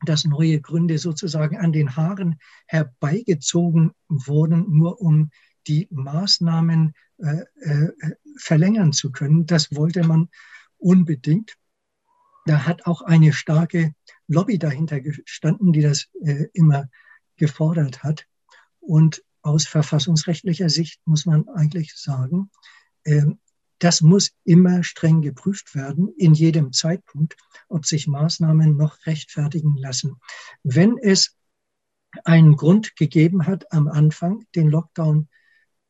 [0.04, 5.30] dass neue Gründe sozusagen an den Haaren herbeigezogen wurden, nur um
[5.66, 7.88] die Maßnahmen äh, äh,
[8.38, 9.46] verlängern zu können.
[9.46, 10.28] Das wollte man
[10.78, 11.56] unbedingt.
[12.46, 13.92] Da hat auch eine starke
[14.28, 16.88] Lobby dahinter gestanden, die das äh, immer
[17.36, 18.26] gefordert hat.
[18.80, 22.50] Und aus verfassungsrechtlicher Sicht muss man eigentlich sagen,
[23.04, 23.38] ähm,
[23.78, 27.36] das muss immer streng geprüft werden, in jedem Zeitpunkt,
[27.68, 30.16] ob sich Maßnahmen noch rechtfertigen lassen.
[30.64, 31.36] Wenn es
[32.24, 35.28] einen Grund gegeben hat, am Anfang den Lockdown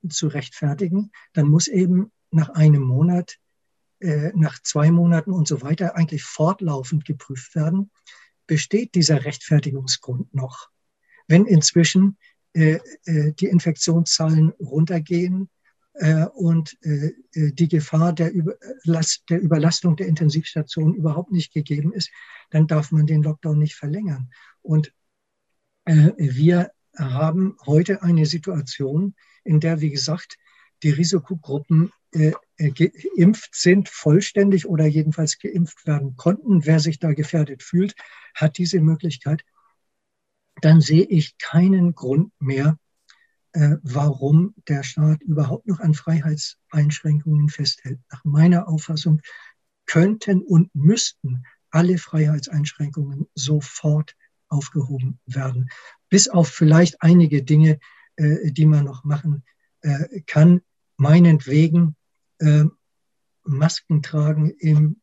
[0.08, 3.38] zu rechtfertigen, dann muss eben nach einem Monat,
[4.00, 7.90] äh, nach zwei Monaten und so weiter eigentlich fortlaufend geprüft werden,
[8.46, 10.68] besteht dieser Rechtfertigungsgrund noch.
[11.26, 12.18] Wenn inzwischen
[12.54, 15.48] die Infektionszahlen runtergehen,
[15.98, 21.92] äh, und äh, äh, die Gefahr der, Überlast, der Überlastung der Intensivstation überhaupt nicht gegeben
[21.92, 22.10] ist,
[22.50, 24.30] dann darf man den Lockdown nicht verlängern.
[24.62, 24.92] Und
[26.18, 30.36] wir haben heute eine Situation, in der, wie gesagt,
[30.82, 36.66] die Risikogruppen geimpft sind, vollständig oder jedenfalls geimpft werden konnten.
[36.66, 37.94] Wer sich da gefährdet fühlt,
[38.34, 39.44] hat diese Möglichkeit.
[40.60, 42.78] Dann sehe ich keinen Grund mehr,
[43.52, 48.00] äh, warum der Staat überhaupt noch an Freiheitseinschränkungen festhält.
[48.10, 49.20] Nach meiner Auffassung
[49.86, 54.14] könnten und müssten alle Freiheitseinschränkungen sofort
[54.48, 55.68] aufgehoben werden.
[56.08, 57.78] Bis auf vielleicht einige Dinge,
[58.16, 59.44] äh, die man noch machen
[59.80, 60.62] äh, kann.
[60.96, 61.96] Meinetwegen
[62.38, 62.64] äh,
[63.44, 65.00] Masken tragen im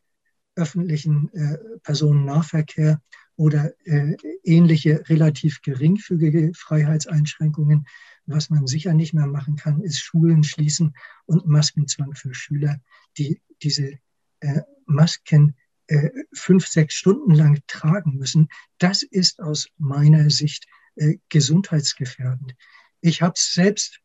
[0.55, 3.01] öffentlichen äh, Personennahverkehr
[3.35, 7.85] oder äh, ähnliche relativ geringfügige Freiheitseinschränkungen
[8.25, 10.95] Was man sicher nicht mehr machen kann, ist Schulen schließen
[11.25, 12.79] und Maskenzwang für Schüler,
[13.17, 13.99] die diese
[14.39, 15.55] äh, Masken
[15.87, 18.47] äh, fünf, sechs Stunden lang tragen müssen.
[18.79, 22.55] Das ist aus meiner Sicht äh, gesundheitsgefährdend.
[23.01, 23.99] Ich habe es selbst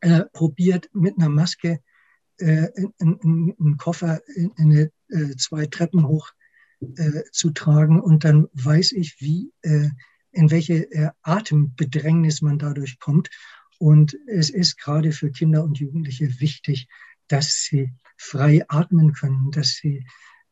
[0.00, 1.80] äh, probiert, mit einer Maske
[2.38, 2.68] äh,
[3.00, 6.30] einen Koffer in, in eine, äh, zwei Treppen hoch
[6.96, 9.90] äh, zu tragen und dann weiß ich, wie, äh,
[10.32, 13.30] in welche äh, Atembedrängnis man dadurch kommt.
[13.78, 16.88] Und es ist gerade für Kinder und Jugendliche wichtig,
[17.28, 20.06] dass sie frei atmen können, dass sie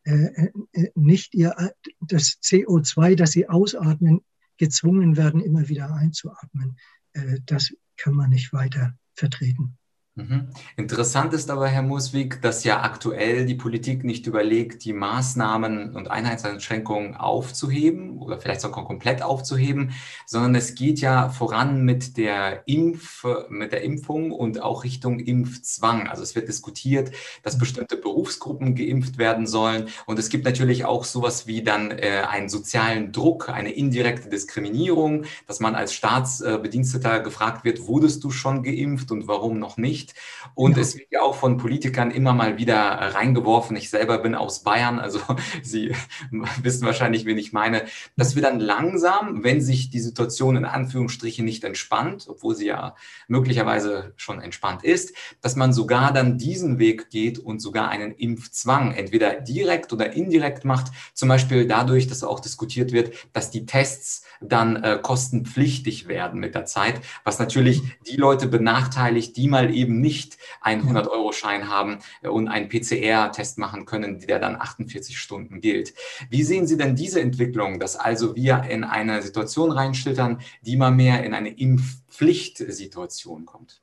[0.05, 1.55] äh, äh, nicht ihr
[2.01, 4.21] das CO2, das sie ausatmen,
[4.57, 6.77] gezwungen werden, immer wieder einzuatmen.
[7.13, 9.77] Äh, das kann man nicht weiter vertreten.
[10.15, 10.49] Mhm.
[10.77, 16.11] Interessant ist aber, Herr Muswig, dass ja aktuell die Politik nicht überlegt, die Maßnahmen und
[16.11, 19.93] Einheitseinschränkungen aufzuheben oder vielleicht sogar komplett aufzuheben,
[20.27, 26.07] sondern es geht ja voran mit der Impf, mit der Impfung und auch Richtung Impfzwang.
[26.07, 31.05] Also es wird diskutiert, dass bestimmte Berufsgruppen geimpft werden sollen und es gibt natürlich auch
[31.05, 37.65] sowas wie dann äh, einen sozialen Druck, eine indirekte Diskriminierung, dass man als Staatsbediensteter gefragt
[37.65, 40.02] wird, wurdest du schon geimpft und warum noch nicht?
[40.03, 40.13] Nicht.
[40.55, 40.81] Und ja.
[40.81, 43.75] es wird ja auch von Politikern immer mal wieder reingeworfen.
[43.75, 45.19] Ich selber bin aus Bayern, also
[45.63, 45.95] Sie
[46.61, 47.85] wissen wahrscheinlich, wen ich meine,
[48.17, 52.95] dass wir dann langsam, wenn sich die Situation in Anführungsstrichen nicht entspannt, obwohl sie ja
[53.27, 58.93] möglicherweise schon entspannt ist, dass man sogar dann diesen Weg geht und sogar einen Impfzwang
[58.93, 60.91] entweder direkt oder indirekt macht.
[61.13, 66.55] Zum Beispiel dadurch, dass auch diskutiert wird, dass die Tests dann äh, kostenpflichtig werden mit
[66.55, 72.47] der Zeit, was natürlich die Leute benachteiligt, die mal eben nicht einen 100-Euro-Schein haben und
[72.47, 75.93] einen PCR-Test machen können, der dann 48 Stunden gilt.
[76.29, 80.91] Wie sehen Sie denn diese Entwicklung, dass also wir in eine Situation reinschlittern, die immer
[80.91, 83.81] mehr in eine Impfpflichtsituation kommt?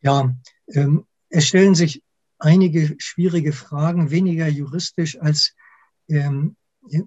[0.00, 0.36] Ja,
[0.68, 2.02] ähm, es stellen sich
[2.38, 5.54] einige schwierige Fragen, weniger juristisch als
[6.08, 6.56] ähm,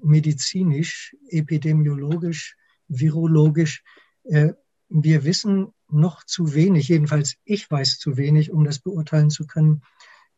[0.01, 2.55] medizinisch, epidemiologisch,
[2.87, 3.83] virologisch.
[4.23, 4.53] Äh,
[4.89, 9.83] wir wissen noch zu wenig, jedenfalls ich weiß zu wenig, um das beurteilen zu können,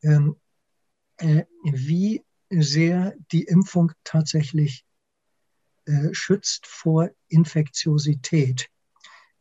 [0.01, 0.35] ähm,
[1.17, 4.85] äh, wie sehr die Impfung tatsächlich
[5.85, 8.69] äh, schützt vor Infektiosität.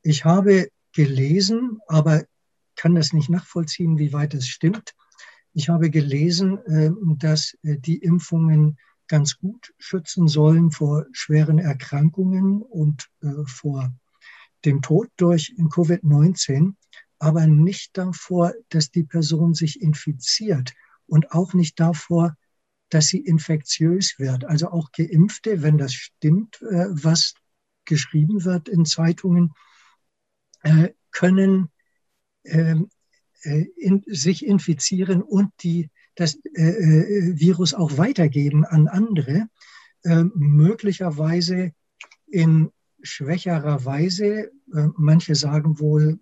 [0.03, 2.25] Ich habe gelesen, aber
[2.77, 4.95] kann das nicht nachvollziehen, wie weit es stimmt.
[5.53, 13.11] Ich habe gelesen, äh, dass die Impfungen ganz gut schützen sollen vor schweren Erkrankungen und
[13.23, 13.93] äh, vor
[14.65, 16.75] dem Tod durch Covid-19,
[17.19, 20.73] aber nicht davor, dass die Person sich infiziert
[21.07, 22.37] und auch nicht davor,
[22.89, 24.45] dass sie infektiös wird.
[24.45, 27.35] Also auch Geimpfte, wenn das stimmt, äh, was
[27.85, 29.53] geschrieben wird in Zeitungen,
[30.63, 31.71] äh, können
[32.45, 32.89] ähm,
[33.43, 33.67] äh,
[34.07, 39.47] sich infizieren und die das Virus auch weitergeben an andere,
[40.05, 41.73] möglicherweise
[42.27, 42.71] in
[43.03, 44.51] schwächerer Weise.
[44.75, 46.19] Äh, manche sagen wohl,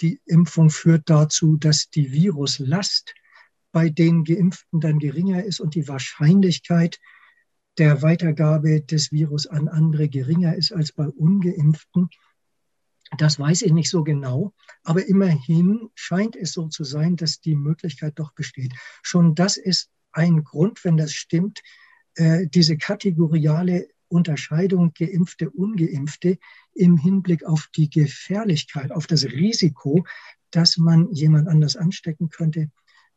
[0.00, 3.14] die Impfung führt dazu, dass die Viruslast
[3.72, 7.00] bei den Geimpften dann geringer ist und die Wahrscheinlichkeit
[7.78, 12.08] der Weitergabe des Virus an andere geringer ist als bei ungeimpften.
[13.18, 17.56] Das weiß ich nicht so genau, aber immerhin scheint es so zu sein, dass die
[17.56, 18.72] Möglichkeit doch besteht.
[19.02, 21.60] Schon das ist ein Grund, wenn das stimmt,
[22.14, 26.38] äh, diese kategoriale Unterscheidung geimpfte, ungeimpfte
[26.74, 30.06] im Hinblick auf die Gefährlichkeit, auf das Risiko,
[30.50, 32.70] dass man jemand anders anstecken könnte,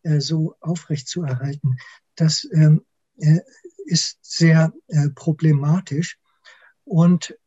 [0.03, 1.77] äh, so aufrecht zu erhalten.
[2.15, 2.83] Das ähm,
[3.17, 3.39] äh,
[3.85, 4.73] ist sehr
[5.15, 6.17] problematisch.
[6.83, 7.37] Und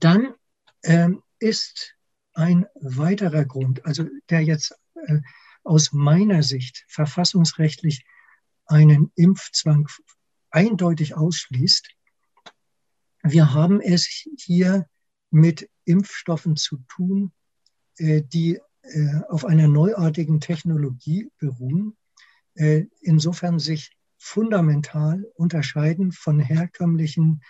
[0.00, 0.34] dann
[0.82, 1.94] ähm, ist
[2.34, 4.74] ein weiterer Grund, also der jetzt
[5.06, 5.20] äh,
[5.62, 8.04] aus meiner Sicht verfassungsrechtlich
[8.66, 9.88] einen Impfzwang
[10.50, 11.88] eindeutig ausschließt.
[13.26, 14.06] Wir haben es
[14.36, 14.86] hier
[15.30, 17.32] mit Impfstoffen zu tun,
[17.96, 21.96] äh, die äh, auf einer neuartigen Technologie beruhen,
[22.54, 27.42] äh, insofern sich fundamental unterscheiden von herkömmlichen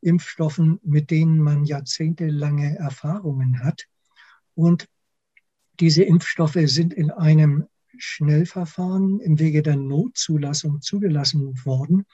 [0.00, 3.86] Impfstoffen, mit denen man jahrzehntelange Erfahrungen hat.
[4.54, 4.88] Und
[5.78, 12.06] diese Impfstoffe sind in einem Schnellverfahren im Wege der Notzulassung zugelassen worden.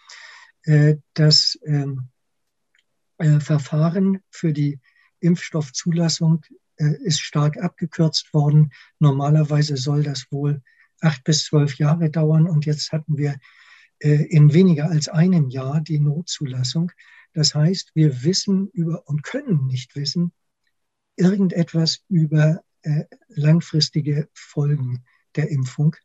[1.15, 2.09] Das ähm,
[3.19, 4.81] äh, Verfahren für die
[5.21, 6.45] Impfstoffzulassung
[6.77, 8.73] äh, ist stark abgekürzt worden.
[8.99, 10.63] Normalerweise soll das wohl
[11.01, 13.37] acht bis zwölf Jahre dauern und jetzt hatten wir
[14.01, 16.93] in weniger als einem Jahr die Notzulassung.
[17.33, 20.33] Das heißt, wir wissen über und können nicht wissen,
[21.17, 25.05] irgendetwas über äh, langfristige Folgen
[25.37, 25.97] der Impfung.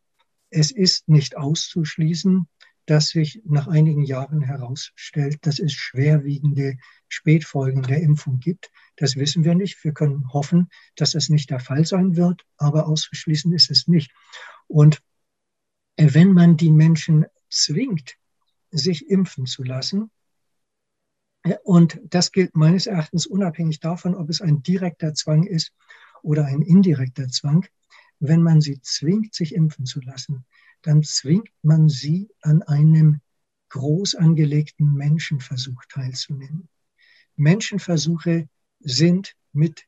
[0.50, 2.48] Es ist nicht auszuschließen,
[2.86, 6.78] dass sich nach einigen Jahren herausstellt, dass es schwerwiegende
[7.08, 8.72] Spätfolgen der Impfung gibt.
[8.98, 9.84] Das wissen wir nicht.
[9.84, 14.12] Wir können hoffen, dass das nicht der Fall sein wird, aber auszuschließen ist es nicht.
[14.68, 15.02] Und
[15.96, 18.18] äh, wenn man die Menschen zwingt,
[18.72, 20.12] sich impfen zu lassen,
[21.44, 25.74] äh, und das gilt meines Erachtens unabhängig davon, ob es ein direkter Zwang ist
[26.22, 27.66] oder ein indirekter Zwang,
[28.20, 30.46] wenn man sie zwingt, sich impfen zu lassen,
[30.82, 33.22] dann zwingt man sie an einem
[33.70, 36.70] groß angelegten Menschenversuch teilzunehmen.
[37.36, 38.48] Menschenversuche
[38.80, 39.86] sind mit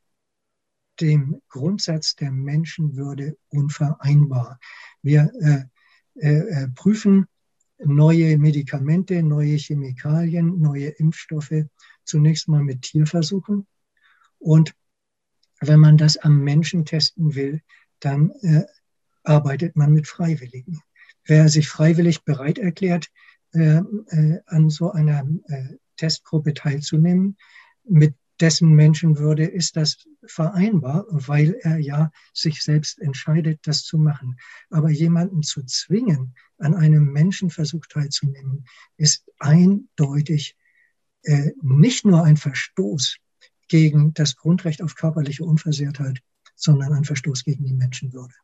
[1.00, 4.58] dem Grundsatz der Menschenwürde unvereinbar.
[5.02, 5.64] Wir äh,
[6.20, 7.26] äh, äh, prüfen
[7.78, 11.66] neue Medikamente, neue Chemikalien, neue Impfstoffe
[12.04, 13.66] zunächst mal mit Tierversuchen.
[14.38, 14.74] Und
[15.60, 17.60] wenn man das am Menschen testen will,
[18.00, 18.64] dann äh,
[19.24, 20.80] arbeitet man mit Freiwilligen.
[21.24, 23.10] Wer sich freiwillig bereit erklärt,
[23.52, 27.36] äh, äh, an so einer äh, Testgruppe teilzunehmen,
[27.84, 34.36] mit dessen Menschenwürde ist das vereinbar, weil er ja sich selbst entscheidet, das zu machen.
[34.70, 38.66] Aber jemanden zu zwingen, an einem Menschenversuch teilzunehmen,
[38.96, 40.56] ist eindeutig
[41.22, 43.16] äh, nicht nur ein Verstoß
[43.68, 46.20] gegen das Grundrecht auf körperliche Unversehrtheit,
[46.56, 48.34] sondern ein Verstoß gegen die Menschenwürde.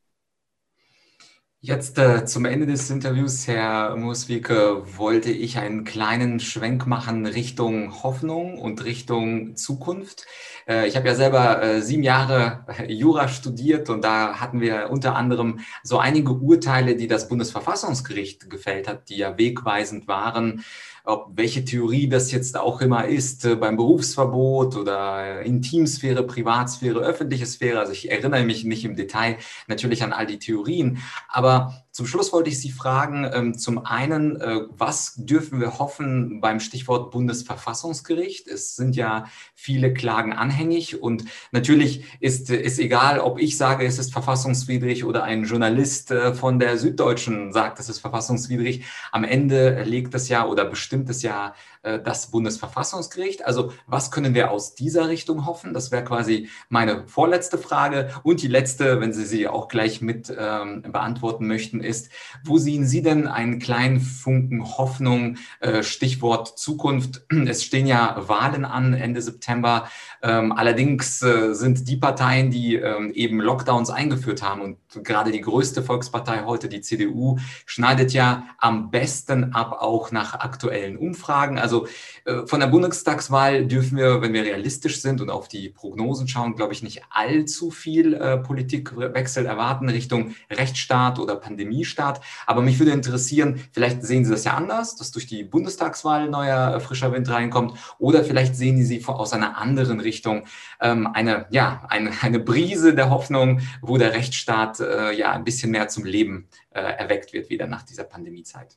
[1.64, 8.02] Jetzt äh, zum Ende des Interviews, Herr Muswike, wollte ich einen kleinen Schwenk machen Richtung
[8.02, 10.26] Hoffnung und Richtung Zukunft.
[10.66, 15.14] Äh, ich habe ja selber äh, sieben Jahre Jura studiert und da hatten wir unter
[15.14, 20.64] anderem so einige Urteile, die das Bundesverfassungsgericht gefällt hat, die ja wegweisend waren
[21.04, 27.46] ob welche Theorie das jetzt auch immer ist, äh, beim Berufsverbot oder Intimsphäre, Privatsphäre, öffentliche
[27.46, 27.80] Sphäre.
[27.80, 29.36] Also ich erinnere mich nicht im Detail
[29.66, 30.98] natürlich an all die Theorien,
[31.28, 36.40] aber zum Schluss wollte ich Sie fragen, ähm, zum einen, äh, was dürfen wir hoffen
[36.40, 38.48] beim Stichwort Bundesverfassungsgericht?
[38.48, 43.98] Es sind ja viele Klagen anhängig und natürlich ist es egal, ob ich sage, es
[43.98, 48.84] ist verfassungswidrig oder ein Journalist äh, von der Süddeutschen sagt, es ist verfassungswidrig.
[49.10, 53.44] Am Ende legt es ja oder bestimmt es ja das Bundesverfassungsgericht.
[53.44, 55.74] Also was können wir aus dieser Richtung hoffen?
[55.74, 58.10] Das wäre quasi meine vorletzte Frage.
[58.22, 62.10] Und die letzte, wenn Sie sie auch gleich mit ähm, beantworten möchten, ist,
[62.44, 65.36] wo sehen Sie denn einen kleinen Funken Hoffnung?
[65.60, 67.22] Äh, Stichwort Zukunft.
[67.46, 69.88] Es stehen ja Wahlen an Ende September.
[70.22, 75.40] Ähm, allerdings äh, sind die Parteien, die ähm, eben Lockdowns eingeführt haben und gerade die
[75.40, 81.58] größte Volkspartei heute, die CDU, schneidet ja am besten ab, auch nach aktuellen Umfragen.
[81.58, 81.86] Also also
[82.24, 86.54] äh, von der Bundestagswahl dürfen wir, wenn wir realistisch sind und auf die Prognosen schauen,
[86.54, 92.20] glaube ich, nicht allzu viel äh, Politikwechsel erwarten Richtung Rechtsstaat oder Pandemiestaat.
[92.46, 96.76] Aber mich würde interessieren, vielleicht sehen Sie das ja anders, dass durch die Bundestagswahl neuer
[96.76, 100.44] äh, frischer Wind reinkommt oder vielleicht sehen Sie aus einer anderen Richtung
[100.80, 105.88] ähm, eine, ja, eine, eine Brise der Hoffnung, wo der Rechtsstaat ja ein bisschen mehr
[105.88, 108.76] zum Leben erweckt wird wieder nach dieser Pandemiezeit.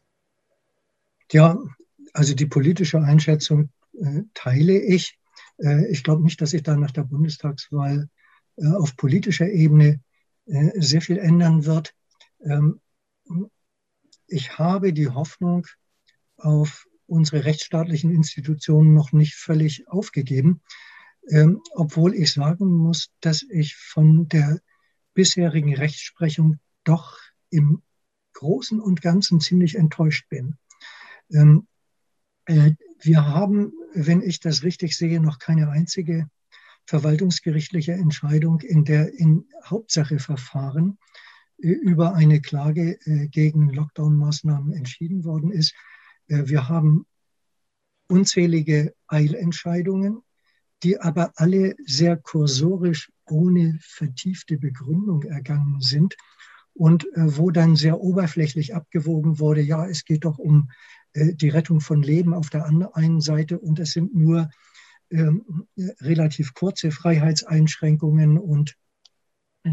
[1.31, 1.57] Ja,
[2.15, 5.19] also die politische Einschätzung äh, teile ich.
[5.57, 8.09] Äh, ich glaube nicht, dass sich da nach der Bundestagswahl
[8.55, 9.99] äh, auf politischer Ebene
[10.45, 11.93] äh, sehr viel ändern wird.
[12.41, 12.79] Ähm,
[14.27, 15.67] ich habe die Hoffnung
[16.37, 20.61] auf unsere rechtsstaatlichen Institutionen noch nicht völlig aufgegeben,
[21.29, 24.61] ähm, obwohl ich sagen muss, dass ich von der
[25.13, 27.17] bisherigen Rechtsprechung doch
[27.49, 27.83] im
[28.33, 30.55] Großen und Ganzen ziemlich enttäuscht bin.
[31.29, 31.74] Ähm, äh,
[32.47, 36.29] wir haben, wenn ich das richtig sehe, noch keine einzige
[36.85, 40.97] verwaltungsgerichtliche Entscheidung in der in Hauptsache Verfahren
[41.61, 45.73] äh, über eine Klage äh, gegen Lockdown-Maßnahmen entschieden worden ist.
[46.27, 47.05] Wir haben
[48.07, 50.23] unzählige Eilentscheidungen,
[50.81, 56.15] die aber alle sehr kursorisch ohne vertiefte Begründung ergangen sind
[56.73, 61.79] und wo dann sehr oberflächlich abgewogen wurde, ja, es geht doch um äh, die Rettung
[61.79, 64.49] von Leben auf der einen Seite und es sind nur
[65.09, 65.65] ähm,
[66.01, 68.75] relativ kurze Freiheitseinschränkungen und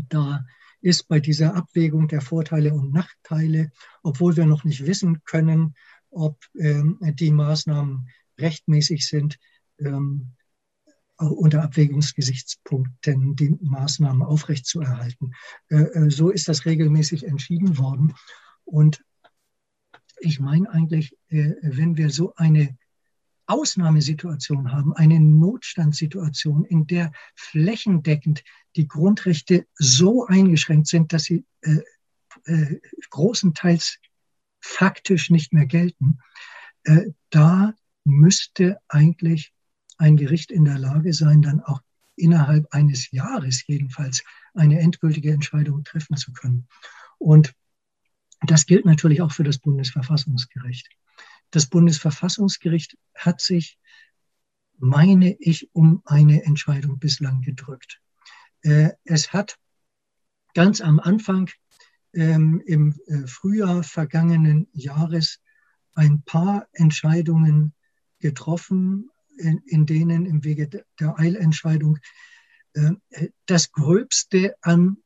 [0.08, 0.44] da
[0.80, 3.70] ist bei dieser Abwägung der Vorteile und Nachteile,
[4.02, 5.74] obwohl wir noch nicht wissen können,
[6.10, 9.38] ob ähm, die Maßnahmen rechtmäßig sind,
[9.78, 10.32] ähm,
[11.18, 15.34] unter Abwägungsgesichtspunkten die Maßnahmen aufrechtzuerhalten.
[15.68, 18.14] Äh, äh, so ist das regelmäßig entschieden worden.
[18.64, 19.04] Und
[20.22, 22.76] ich meine eigentlich, äh, wenn wir so eine
[23.46, 28.44] Ausnahmesituation haben, eine Notstandssituation, in der flächendeckend
[28.76, 31.80] die Grundrechte so eingeschränkt sind, dass sie äh,
[32.46, 33.98] äh, großenteils
[34.60, 36.18] faktisch nicht mehr gelten,
[36.84, 39.52] äh, da müsste eigentlich
[39.98, 41.80] ein Gericht in der Lage sein, dann auch
[42.16, 44.22] innerhalb eines Jahres jedenfalls
[44.54, 46.68] eine endgültige Entscheidung treffen zu können.
[47.18, 47.54] Und
[48.46, 50.88] das gilt natürlich auch für das Bundesverfassungsgericht.
[51.50, 53.78] Das Bundesverfassungsgericht hat sich,
[54.78, 58.00] meine ich, um eine Entscheidung bislang gedrückt.
[58.62, 59.58] Äh, es hat
[60.54, 61.50] ganz am Anfang
[62.14, 65.40] ähm, im äh, Frühjahr vergangenen Jahres
[65.94, 67.74] ein paar Entscheidungen
[68.18, 71.98] getroffen, in, denen im Wege der Eilentscheidung
[72.74, 72.92] äh,
[73.46, 74.98] das Gröbste an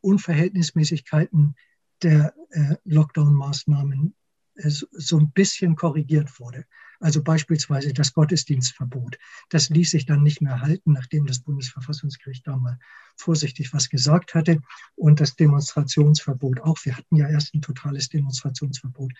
[0.00, 1.56] Unverhältnismäßigkeiten
[2.02, 4.14] der äh, Lockdown-Maßnahmen
[4.56, 6.64] äh, so ein bisschen korrigiert wurde.
[7.00, 9.18] Also beispielsweise das Gottesdienstverbot.
[9.50, 12.78] Das ließ sich dann nicht mehr halten, nachdem das Bundesverfassungsgericht da mal
[13.16, 14.60] vorsichtig was gesagt hatte.
[14.94, 16.78] Und das Demonstrationsverbot auch.
[16.84, 19.12] Wir hatten ja erst ein totales Demonstrationsverbot.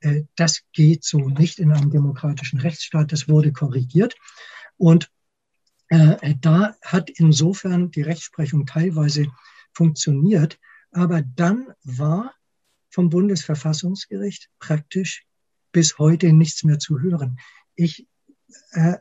[0.00, 3.12] Äh, das geht so nicht in einem demokratischen Rechtsstaat.
[3.12, 4.16] Das wurde korrigiert.
[4.76, 5.10] Und
[6.40, 9.26] da hat insofern die Rechtsprechung teilweise
[9.72, 10.56] funktioniert.
[10.92, 12.34] Aber dann war
[12.90, 15.24] vom Bundesverfassungsgericht praktisch
[15.72, 17.38] bis heute nichts mehr zu hören.
[17.76, 18.06] Ich
[18.72, 18.96] äh,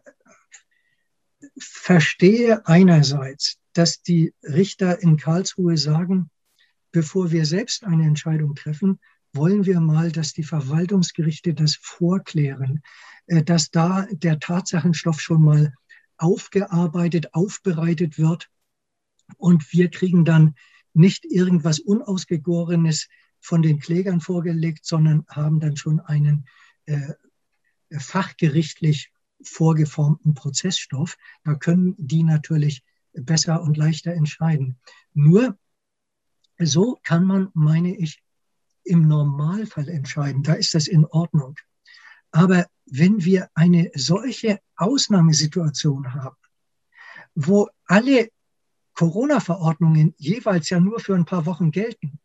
[1.58, 6.30] verstehe einerseits, dass die Richter in Karlsruhe sagen,
[6.92, 9.00] bevor wir selbst eine Entscheidung treffen,
[9.34, 12.82] wollen wir mal, dass die Verwaltungsgerichte das vorklären,
[13.28, 15.74] äh, dass da der Tatsachenstoff schon mal
[16.18, 18.50] aufgearbeitet, aufbereitet wird
[19.38, 20.56] und wir kriegen dann
[20.94, 23.08] nicht irgendwas Unausgegorenes
[23.40, 26.46] von den Klägern vorgelegt, sondern haben dann schon einen
[26.86, 27.14] äh,
[27.98, 29.12] fachgerichtlich
[29.42, 31.18] vorgeformten Prozessstoff.
[31.44, 32.84] Da können die natürlich
[33.14, 34.78] besser und leichter entscheiden.
[35.14, 35.58] Nur
[36.58, 38.22] so kann man, meine ich,
[38.84, 40.44] im Normalfall entscheiden.
[40.44, 41.56] Da ist das in Ordnung.
[42.32, 46.36] Aber wenn wir eine solche Ausnahmesituation haben,
[47.36, 48.30] wo alle
[49.00, 52.20] Corona-Verordnungen jeweils ja nur für ein paar Wochen gelten,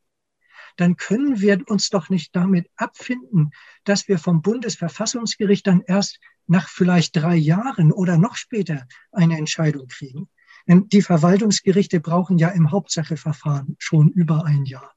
[0.77, 3.53] dann können wir uns doch nicht damit abfinden,
[3.85, 6.19] dass wir vom Bundesverfassungsgericht dann erst
[6.49, 10.29] nach vielleicht drei Jahren oder noch später eine Entscheidung kriegen.
[10.67, 14.93] Denn die Verwaltungsgerichte brauchen ja im Hauptsacheverfahren schon über ein Jahr.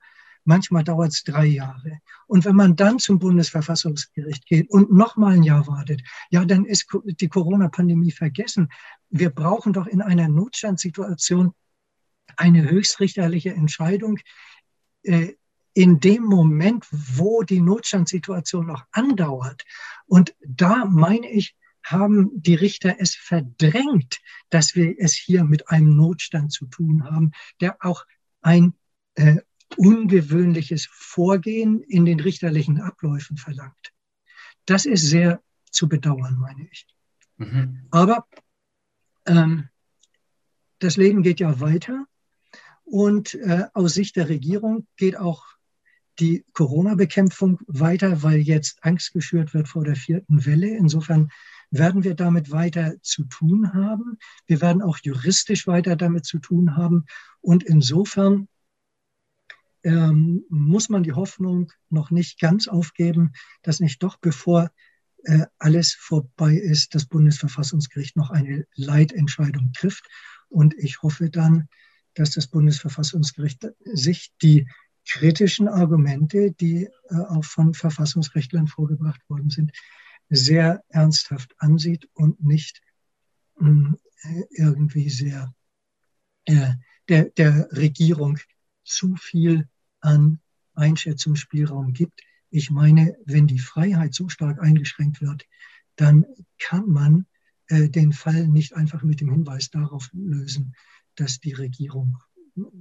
[0.45, 1.99] Manchmal dauert es drei Jahre.
[2.25, 6.01] Und wenn man dann zum Bundesverfassungsgericht geht und noch mal ein Jahr wartet,
[6.31, 8.69] ja, dann ist die Corona-Pandemie vergessen.
[9.11, 11.53] Wir brauchen doch in einer Notstandssituation
[12.35, 14.19] eine höchstrichterliche Entscheidung
[15.03, 15.33] äh,
[15.73, 19.63] in dem Moment, wo die Notstandssituation noch andauert.
[20.07, 24.19] Und da meine ich, haben die Richter es verdrängt,
[24.49, 28.05] dass wir es hier mit einem Notstand zu tun haben, der auch
[28.41, 28.73] ein
[29.15, 29.37] äh,
[29.77, 33.93] ungewöhnliches Vorgehen in den richterlichen Abläufen verlangt.
[34.65, 36.87] Das ist sehr zu bedauern, meine ich.
[37.37, 37.87] Mhm.
[37.91, 38.27] Aber
[39.25, 39.69] ähm,
[40.79, 42.05] das Leben geht ja weiter
[42.89, 45.45] und äh, aus Sicht der Regierung geht auch
[46.19, 50.69] die Corona-Bekämpfung weiter, weil jetzt Angst geschürt wird vor der vierten Welle.
[50.69, 51.29] Insofern
[51.69, 54.17] werden wir damit weiter zu tun haben.
[54.45, 57.05] Wir werden auch juristisch weiter damit zu tun haben.
[57.41, 58.47] Und insofern
[59.83, 63.33] ähm, muss man die Hoffnung noch nicht ganz aufgeben,
[63.63, 64.71] dass nicht doch, bevor
[65.25, 70.07] äh, alles vorbei ist, das Bundesverfassungsgericht noch eine Leitentscheidung trifft.
[70.47, 71.67] Und ich hoffe dann,
[72.19, 74.67] dass das Bundesverfassungsgericht sich die
[75.07, 79.71] kritischen Argumente, die äh, auch von Verfassungsrechtlern vorgebracht worden sind,
[80.29, 82.81] sehr ernsthaft ansieht und nicht
[83.61, 85.53] äh, irgendwie sehr
[86.45, 86.73] äh,
[87.07, 88.37] der, der Regierung
[88.83, 89.67] zu viel
[90.01, 90.39] an
[90.73, 92.21] Einschätzungsspielraum gibt.
[92.49, 95.45] Ich meine, wenn die Freiheit so stark eingeschränkt wird,
[95.95, 96.25] dann
[96.59, 97.25] kann man
[97.67, 100.75] äh, den Fall nicht einfach mit dem Hinweis darauf lösen,
[101.19, 102.17] dass die Regierung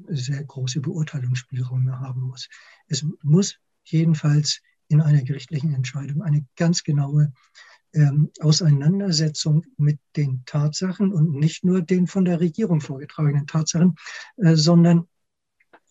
[0.09, 2.49] sehr große Beurteilungsspielräume haben muss.
[2.89, 7.33] Es muss jedenfalls in einer gerichtlichen Entscheidung eine ganz genaue
[7.93, 13.97] ähm, Auseinandersetzung mit den Tatsachen und nicht nur den von der Regierung vorgetragenen Tatsachen,
[14.37, 15.09] äh, sondern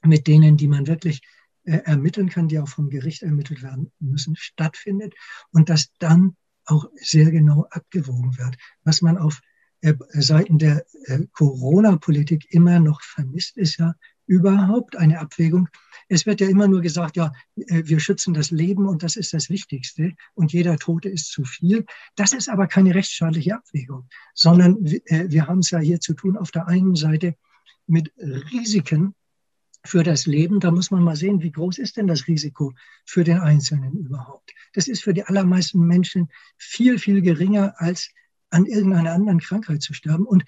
[0.04, 1.22] mit denen, die man wirklich
[1.64, 5.14] äh, ermitteln kann, die auch vom Gericht ermittelt werden müssen, stattfindet
[5.52, 6.36] und dass dann
[6.66, 8.58] auch sehr genau abgewogen wird.
[8.84, 9.42] Was man auf
[10.14, 13.94] Seiten der äh, Corona-Politik immer noch vermisst, ist ja
[14.28, 15.70] überhaupt eine Abwägung.
[16.08, 19.34] Es wird ja immer nur gesagt, ja, äh, wir schützen das Leben und das ist
[19.34, 21.86] das Wichtigste und jeder Tote ist zu viel.
[22.16, 26.38] Das ist aber keine rechtsstaatliche Abwägung, sondern äh, wir haben es ja hier zu tun
[26.38, 27.36] auf der einen Seite
[27.88, 29.14] mit Risiken
[29.84, 30.60] für das Leben.
[30.60, 32.74] Da muss man mal sehen, wie groß ist denn das Risiko
[33.06, 34.54] für den Einzelnen überhaupt.
[34.74, 38.10] Das ist für die allermeisten Menschen viel, viel geringer als
[38.56, 40.26] an irgendeiner anderen Krankheit zu sterben.
[40.26, 40.46] Und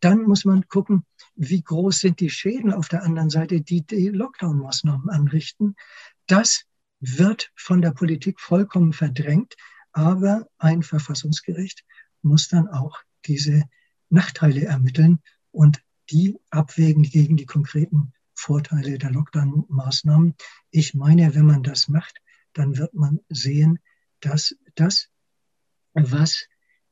[0.00, 1.04] dann muss man gucken,
[1.36, 5.76] wie groß sind die Schäden auf der anderen Seite, die die Lockdown-Maßnahmen anrichten.
[6.26, 6.64] Das
[7.00, 9.56] wird von der Politik vollkommen verdrängt,
[9.92, 11.84] aber ein Verfassungsgericht
[12.22, 13.64] muss dann auch diese
[14.08, 20.34] Nachteile ermitteln und die abwägen gegen die konkreten Vorteile der Lockdown-Maßnahmen.
[20.70, 22.22] Ich meine, wenn man das macht,
[22.54, 23.80] dann wird man sehen,
[24.20, 25.08] dass das,
[25.92, 26.46] was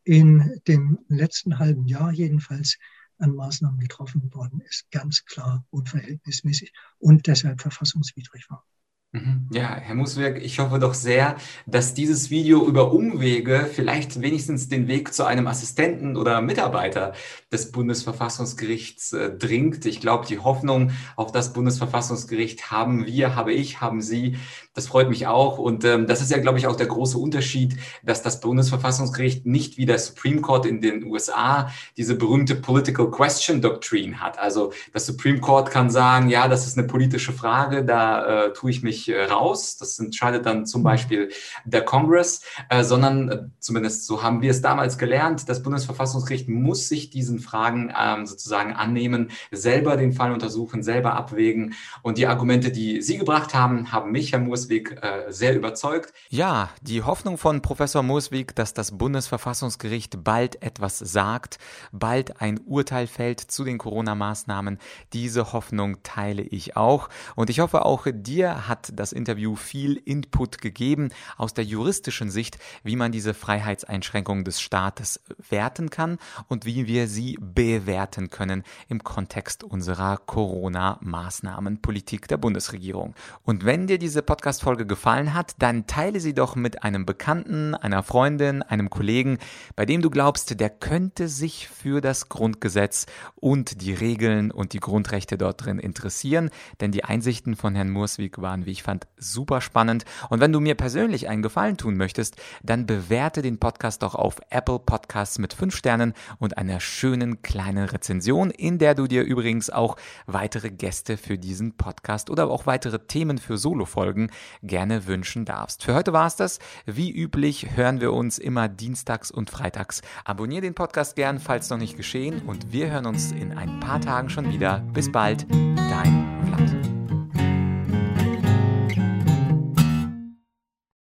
[0.09, 2.79] in dem letzten halben Jahr jedenfalls
[3.19, 8.65] an Maßnahmen getroffen worden ist, ganz klar unverhältnismäßig und deshalb verfassungswidrig war.
[9.13, 9.49] Mhm.
[9.51, 14.87] Ja, Herr Muswerk, ich hoffe doch sehr, dass dieses Video über Umwege vielleicht wenigstens den
[14.87, 17.15] Weg zu einem Assistenten oder Mitarbeiter
[17.51, 19.87] des Bundesverfassungsgerichts äh, dringt.
[19.87, 24.37] Ich glaube, die Hoffnung auf das Bundesverfassungsgericht haben wir, habe ich, haben Sie.
[24.75, 25.57] Das freut mich auch.
[25.57, 29.79] Und ähm, das ist ja, glaube ich, auch der große Unterschied, dass das Bundesverfassungsgericht nicht
[29.79, 34.39] wie der Supreme Court in den USA diese berühmte Political Question Doctrine hat.
[34.39, 38.71] Also das Supreme Court kann sagen, ja, das ist eine politische Frage, da äh, tue
[38.71, 39.77] ich mich nicht äh, raus.
[39.77, 41.31] Das entscheidet dann zum Beispiel
[41.65, 45.49] der Congress, äh, sondern äh, zumindest so haben wir es damals gelernt.
[45.49, 51.75] Das Bundesverfassungsgericht muss sich diesen Fragen ähm, sozusagen annehmen, selber den Fall untersuchen, selber abwägen.
[52.03, 56.13] Und die Argumente, die Sie gebracht haben, haben mich, Herr äh, sehr überzeugt.
[56.31, 61.59] Ja, die Hoffnung von Professor Murswig, dass das Bundesverfassungsgericht bald etwas sagt,
[61.93, 64.79] bald ein Urteil fällt zu den Corona-Maßnahmen,
[65.13, 67.09] diese Hoffnung teile ich auch.
[67.37, 72.59] Und ich hoffe, auch dir hat das Interview viel Input gegeben aus der juristischen Sicht,
[72.83, 76.19] wie man diese Freiheitseinschränkungen des Staates werten kann
[76.49, 83.15] und wie wir sie bewerten können im Kontext unserer Corona-Maßnahmenpolitik der Bundesregierung.
[83.45, 88.03] Und wenn dir diese Podcast-Folge gefallen hat, dann teile sie doch mit einem Bekannten, einer
[88.03, 89.39] Freundin, einem Kollegen,
[89.77, 94.81] bei dem du glaubst, der könnte sich für das Grundgesetz und die Regeln und die
[94.81, 99.61] Grundrechte dort drin interessieren, denn die Einsichten von Herrn Murswig waren, wie ich fand, super
[99.61, 100.05] spannend.
[100.31, 104.41] Und wenn du mir persönlich einen Gefallen tun möchtest, dann bewerte den Podcast doch auf
[104.51, 109.71] Apple Podcasts mit fünf Sternen und einer schönen kleinen Rezension, in der du dir übrigens
[109.71, 114.31] auch weitere Gäste für diesen Podcast oder auch weitere Themen für Solo-Folgen
[114.63, 115.85] gerne wünschen darfst.
[115.85, 116.59] Für heute war es das.
[116.87, 120.03] Wie üblich hören wir uns immer dienstags und freitags.
[120.25, 124.01] Abonnier den Podcast gern, falls noch nicht geschehen und wir hören uns in ein paar
[124.01, 124.81] Tagen schon wieder.
[124.93, 125.47] Bis bald.